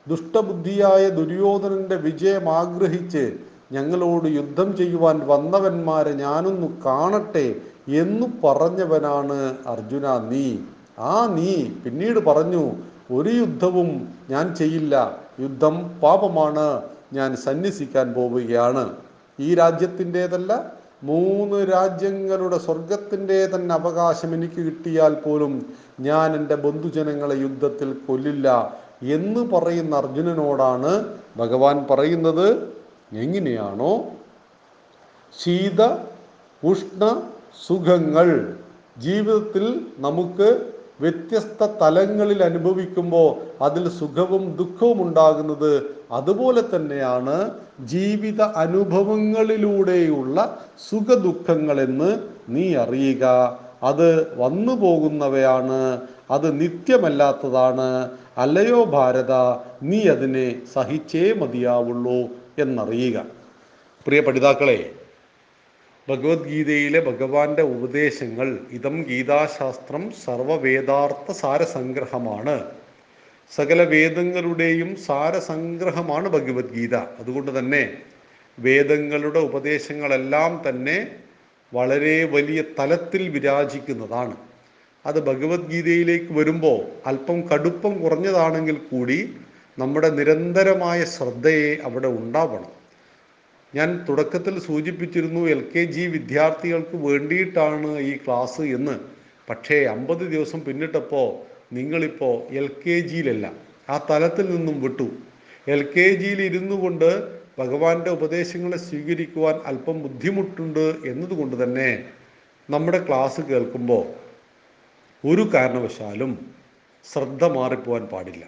ദുഷ്ടബുദ്ധിയായ 0.08 1.10
ദുര്യോധനന്റെ 1.10 1.96
വിജയം 1.96 2.50
ആഗ്രഹിച്ച് 2.50 3.24
ഞങ്ങളോട് 3.72 4.28
യുദ്ധം 4.28 4.78
ചെയ്യുവാൻ 4.78 5.28
വന്നവന്മാരെ 5.28 6.12
ഞാനൊന്നു 6.14 6.78
കാണട്ടെ 6.86 7.48
എന്നു 7.88 8.28
പറഞ്ഞവനാണ് 8.44 9.56
അർജുന. 9.68 10.20
നീ. 10.30 10.58
ആ 11.00 11.28
നീ 11.28 11.64
പിന്നീട് 11.86 12.20
പറഞ്ഞു 12.20 12.64
ഒരു 13.12 13.30
യുദ്ധവും 13.30 14.10
ഞാൻ 14.30 14.56
ചെയ്യില്ല. 14.56 15.20
യുദ്ധം 15.40 16.00
പാപമാണ്. 16.00 16.82
ഞാൻ 17.14 17.36
സന്യസിക്കാൻ 17.36 18.14
പോവുകയാണ്. 18.14 18.96
ഈ 19.40 19.56
രാജ്യത്തിന്റെതല്ല 19.56 20.74
മൂന്ന് 21.04 21.72
രാജ്യങ്ങളുടെ 21.74 22.58
സ്വർഗത്തിന്റെ 22.58 23.48
തന്നെ 23.48 23.76
അവകാശം 23.76 24.34
എനിക്ക് 24.34 24.62
കിട്ടിയാൽ 24.62 25.14
പോലും 25.14 25.74
ഞാൻ 26.00 26.36
എന്റെ 26.36 26.56
ബന്ധുജനങ്ങളെ 26.56 27.36
യുദ്ധത്തിൽ 27.36 27.94
കൊല്ലില്ല 28.08 28.78
എന്ന് 29.02 29.40
പറയുന്ന 29.40 29.96
അർജുനനോടാണ് 29.96 31.18
ഭഗവാൻ 31.38 31.86
പറയുന്നത്. 31.90 32.74
എങ്ങനെയാണോ? 33.14 34.06
ശീത 35.44 35.84
ഉഷ്ണ 36.64 37.22
സുഖങ്ങൾ. 37.68 38.58
ജീവിതത്തിൽ 38.98 39.88
നമുക്ക് 39.98 40.69
വ്യത്യസ്ത 41.02 41.66
തലങ്ങളിൽ 41.66 42.44
അനുഭവിക്കുമ്പോൾ 42.44 43.64
അതിൽ 43.64 43.90
സുഖവും 43.90 44.56
ദുഃഖവും 44.56 45.02
ഉണ്ടാകുന്നത് 45.02 45.84
അതുപോലെ 46.12 46.62
തന്നെയാണ് 46.62 47.52
ജീവിത 47.86 48.42
അനുഭവങ്ങളിലൂടെയുള്ള 48.42 50.66
സുഖദുഃഖങ്ങളെന്ന് 50.90 52.20
നീ 52.50 52.76
അറിയുക. 52.76 53.58
അത് 53.84 54.38
വന്നു 54.38 54.74
പോകുന്നവയാണ്. 54.74 56.02
അത് 56.32 56.62
നിത്യമല്ലാത്തതാണ്. 56.62 58.10
അല്ലയോ 58.38 58.84
ഭാരത 58.84 59.56
നീ 59.84 60.08
അതിനെ 60.08 60.62
സഹിച്ചേ 60.74 61.34
മതിയാവുള്ളൂ 61.34 62.30
എന്നറിയുക. 62.58 63.26
പ്രിയ 64.06 64.22
പഠിതാക്കളെ 64.22 64.92
ഭഗവത്ഗീതയിലെ 66.10 67.00
ഭഗവാന്റെ 67.00 67.62
ഉപദേശങ്ങൾ 67.62 68.60
ഇതം 68.72 69.04
ഗീതാശാസ്ത്രം 69.04 70.12
സർവവേദാർത്ഥ 70.26 71.32
സാരസംഗ്രഹമാണ്. 71.32 72.56
സകല 73.56 73.84
വേദങ്ങളുടെയും 73.84 74.96
സാരസംഗ്രഹമാണ് 74.96 76.30
ഭഗവത്ഗീത. 76.30 76.96
അതുകൊണ്ട് 76.96 77.60
തന്നെ 77.60 77.94
വേദങ്ങളുടെ 78.60 79.40
ഉപദേശങ്ങളെല്ലാം 79.40 80.64
തന്നെ 80.70 80.98
വളരെ 81.74 82.24
വലിയ 82.24 82.64
തലത്തിൽ 82.80 83.30
വിരാജിക്കുന്നതാണ്. 83.30 84.36
അത് 85.06 85.20
ഭഗവത്ഗീതയിലേക്ക് 85.26 86.34
വരുമ്പോൾ 86.34 86.82
അല്പം 87.06 87.48
കടുപ്പം 87.48 88.02
കുറഞ്ഞതാണെങ്കിൽ 88.02 88.76
കൂടി 88.76 89.20
നമ്മുടെ 89.80 90.10
നിരന്തരമായ 90.10 91.06
ശ്രദ്ധയെ 91.06 91.78
അവിടെ 91.84 92.08
ഉണ്ടാവണം. 92.08 92.79
ഞാൻ 93.76 94.06
തുടക്കത്തിൽ 94.10 94.60
സൂചിപ്പിച്ചിരുന്നു 94.60 95.50
എൽ 95.50 95.72
കെ 95.76 95.80
ജി 95.80 96.02
വിദ്യാർത്ഥികൾക്ക് 96.02 96.98
വേണ്ടിയിട്ടാണ് 96.98 98.00
ഈ 98.00 98.18
ക്ലാസ് 98.18 98.62
എന്ന്. 98.62 99.00
പക്ഷേ 99.50 99.84
അമ്പത് 99.86 100.24
ദിവസം 100.32 100.62
പിന്നിട്ടപ്പോൾ 100.62 101.28
നിങ്ങളിപ്പോൾ 101.74 102.54
എൽ 102.54 102.68
കെ 102.68 103.00
ജിയിലല്ല. 103.00 103.54
ആ 103.90 104.08
തലത്തിൽ 104.10 104.56
നിന്നും 104.56 104.82
വിട്ടു. 104.82 105.08
എൽ 105.68 105.94
കെ 105.98 106.08
ജിയിൽ 106.10 106.42
ഇരുന്നു 106.42 106.76
കൊണ്ട് 106.76 107.40
ഭഗവാന്റെ 107.60 108.10
ഉപദേശങ്ങളെ 108.10 108.78
സ്വീകരിക്കുവാൻ 108.78 109.56
അല്പം 109.56 110.04
ബുദ്ധിമുട്ടുണ്ട് 110.04 110.96
എന്നതുകൊണ്ട് 111.06 111.64
തന്നെ 111.64 112.10
നമ്മുടെ 112.70 113.08
ക്ലാസ് 113.08 113.42
കേൾക്കുമ്പോൾ 113.42 114.06
ഒരു 115.28 115.50
കാരണവശാലും 115.54 116.52
ശ്രദ്ധ 117.12 117.44
മാറിപ്പോവാൻ 117.44 118.06
പാടില്ല. 118.06 118.46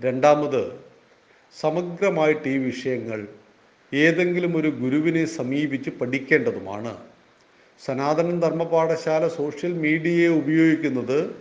രണ്ടാമത് 0.00 0.62
സമഗ്രമായിട്ട് 1.60 2.48
ഈ 2.48 2.56
വിഷയങ്ങൾ 2.56 3.28
ഏതെങ്കിലും 3.94 4.56
ഒരു 4.56 4.68
ഗുരുവിനെ 4.68 5.24
സമീപിച്ച് 5.24 5.90
പഠിക്കേണ്ടതുമാണ്. 5.90 6.96
സനാതന 7.84 8.40
ധർമ്മപാഠശാല 8.40 9.28
സോഷ്യൽ 9.28 9.72
മീഡിയയെ 9.72 10.28
ഉപയോഗിക്കുന്നത് 10.28 11.34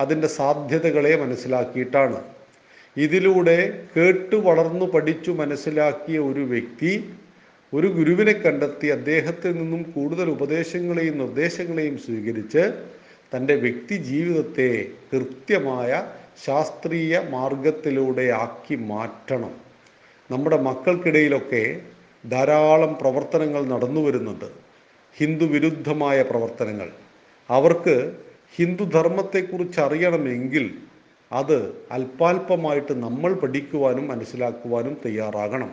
അതിന്റെ 0.00 0.28
സാധ്യതകളെ 0.28 1.16
മനസ്സിലാക്കിയിട്ടാണ്. 1.16 2.22
ഇതിലൂടെ 2.96 3.86
കേട്ടു 3.96 4.36
വളർന്നു 4.36 4.86
പഠിച്ചു 4.86 5.30
മനസ്സിലാക്കിയ 5.30 6.18
ഒരു 6.18 6.40
വ്യക്തി 6.40 7.10
ഒരു 7.74 7.86
ഗുരുവിനെ 7.86 8.32
കണ്ടെത്തി 8.32 8.86
അദ്ദേഹത്തിൽ 8.86 9.52
നിന്നും 9.52 9.82
കൂടുതൽ 9.82 10.30
ഉപദേശങ്ങളെയും 10.30 11.18
നിർദ്ദേശങ്ങളെയും 11.18 11.98
സ്വീകരിച്ച് 11.98 12.72
തന്റെ 13.36 13.54
വ്യക്തി 13.54 13.94
ജീവിതത്തെ 13.94 14.88
കൃത്യമായ 15.12 16.06
ശാസ്ത്രീയ 16.44 17.20
മാർഗത്തിലൂടെ 17.30 18.30
ആക്കി 18.30 18.74
മാറ്റണം. 18.74 19.54
നമ്മുടെ 20.30 20.56
മക്കൾക്കിടയിലൊക്കെ 20.56 21.80
ധാരാളം 22.30 22.96
പ്രവർത്തനങ്ങൾ 23.00 23.66
നടന്നു 23.66 24.00
വരുന്നുണ്ട്. 24.00 24.44
ഹിന്ദു 25.16 25.44
വിരുദ്ധമായ 25.44 26.22
പ്രവർത്തനങ്ങൾ. 26.22 26.88
അവർക്ക് 27.50 28.16
ഹിന്ദുധർമ്മത്തെക്കുറിച്ച് 28.56 29.80
അറിയണമെങ്കിൽ 29.80 30.74
അത് 31.32 31.86
അല്പാൽപമായിട്ട് 31.92 33.02
നമ്മൾ 33.02 33.34
പഠിക്കുവാനും 33.34 34.08
മനസ്സിലാക്കുവാനും 34.08 34.96
തയ്യാറാകണം. 35.06 35.70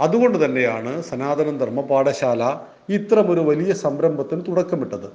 അതുകൊണ്ട് 0.00 0.44
തന്നെയാണ് 0.44 1.02
സനാതന 1.02 1.56
ധർമ്മപാഠശാല 1.56 2.56
ഇത്തരമൊരു 2.88 3.40
വലിയ 3.40 3.72
സംരംഭത്തിന് 3.72 4.42
തുടക്കമിട്ടത്. 4.48 5.06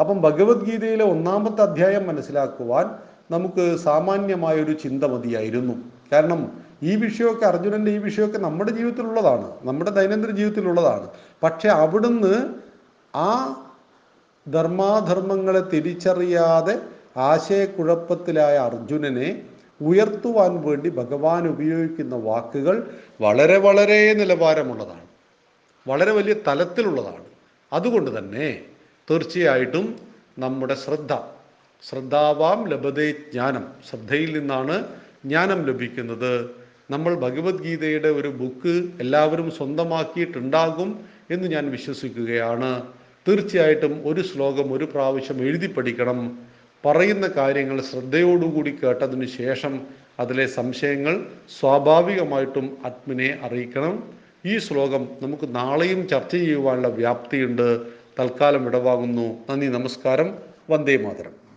അപ്പം 0.00 0.22
ഭഗവത്ഗീതയിലെ 0.22 1.04
ഒന്നാമത്തെ 1.04 1.62
അധ്യായം 1.62 2.06
മനസ്സിലാക്കുവാൻ 2.06 2.86
നമുക്ക് 3.30 3.76
സാമാന്യമായൊരു 3.76 4.72
ചിന്ത 4.72 5.04
മതിയായിരുന്നു. 5.04 5.74
കാരണം 6.12 6.67
ഈ 6.82 6.96
വിഷയമൊക്കെ 6.96 7.46
അർജുനന്റെ 7.46 7.90
ഈ 7.90 7.98
വിഷയമൊക്കെ 7.98 8.38
നമ്മുടെ 8.38 8.70
ജീവിതത്തിലുള്ളതാണ്. 8.70 9.52
നമ്മുടെ 9.62 9.90
ദൈനംദിന 9.90 10.30
ജീവിതത്തിലുള്ളതാണ്. 10.30 11.10
പക്ഷെ 11.42 11.68
അവിടുന്ന് 11.68 12.54
ആ 13.16 13.62
ധർമാധർമ്മങ്ങളെ 14.48 15.60
തിരിച്ചറിയാതെ 15.60 16.80
ആശയക്കുഴപ്പത്തിലായ 17.16 18.56
അർജുനനെ 18.56 19.42
ഉയർത്തുവാൻ 19.82 20.62
വേണ്ടി 20.62 20.90
ഭഗവാൻ 20.90 21.48
ഉപയോഗിക്കുന്ന 21.48 22.16
വാക്കുകൾ 22.16 22.90
വളരെ 23.20 23.58
വളരെ 23.58 24.14
നിലവാരമുള്ളതാണ്. 24.14 25.06
വളരെ 25.88 26.12
വലിയ 26.12 26.34
തലത്തിലുള്ളതാണ്. 26.46 27.24
അതുകൊണ്ട് 27.72 28.18
തന്നെ 28.18 28.60
തീർച്ചയായിട്ടും 29.10 29.98
നമ്മുടെ 30.38 30.74
ശ്രദ്ധ 30.74 31.18
ശ്രദ്ധാവാം 31.88 32.68
ലഭതേ 32.68 33.10
ജ്ഞാനം. 33.10 33.68
ശ്രദ്ധയിൽ 33.90 34.38
നിന്നാണ് 34.38 34.84
ജ്ഞാനം 35.24 35.62
ലഭിക്കുന്നത്. 35.66 36.50
നമ്മൾ 36.90 37.14
ഭഗവത്ഗീതയുടെ 37.14 38.08
ഒരു 38.08 38.28
ബുക്ക് 38.28 38.88
എല്ലാവരും 39.00 39.50
സ്വന്തമാക്കിയിട്ടുണ്ടാകും 39.50 41.00
എന്ന് 41.30 41.48
ഞാൻ 41.48 41.70
വിശ്വസിക്കുകയാണ്. 41.70 42.82
തീർച്ചയായിട്ടും 43.28 44.02
ഒരു 44.04 44.20
ശ്ലോകം 44.20 44.72
ഒരു 44.72 44.84
പ്രാവശ്യം 44.84 45.38
എഴുതി 45.38 45.66
പഠിക്കണം. 45.66 46.38
പറയുന്ന 46.86 47.26
കാര്യങ്ങൾ 47.36 47.80
ശ്രദ്ധയോടുകൂടി 47.80 48.70
കേട്ടതിന് 48.70 49.26
ശേഷം 49.26 49.80
അതിലെ 50.20 50.46
സംശയങ്ങൾ 50.46 51.26
സ്വാഭാവികമായിട്ടും 51.60 52.78
ആത്മിനെ 52.86 53.38
അറിയിക്കണം. 53.42 54.02
ഈ 54.46 54.58
ശ്ലോകം 54.58 55.08
നമുക്ക് 55.22 55.54
നാളെയും 55.54 56.08
ചർച്ച 56.08 56.32
ചെയ്യുവാനുള്ള 56.36 56.88
വ്യാപ്തിയുണ്ട്. 56.88 57.80
തൽക്കാലം 58.18 58.66
ഇടവാകുന്നു. 58.66 59.38
നന്ദി 59.50 59.66
നമസ്കാരം. 59.66 60.38
വന്ദേ 60.70 60.96
മാതരം. 60.96 61.47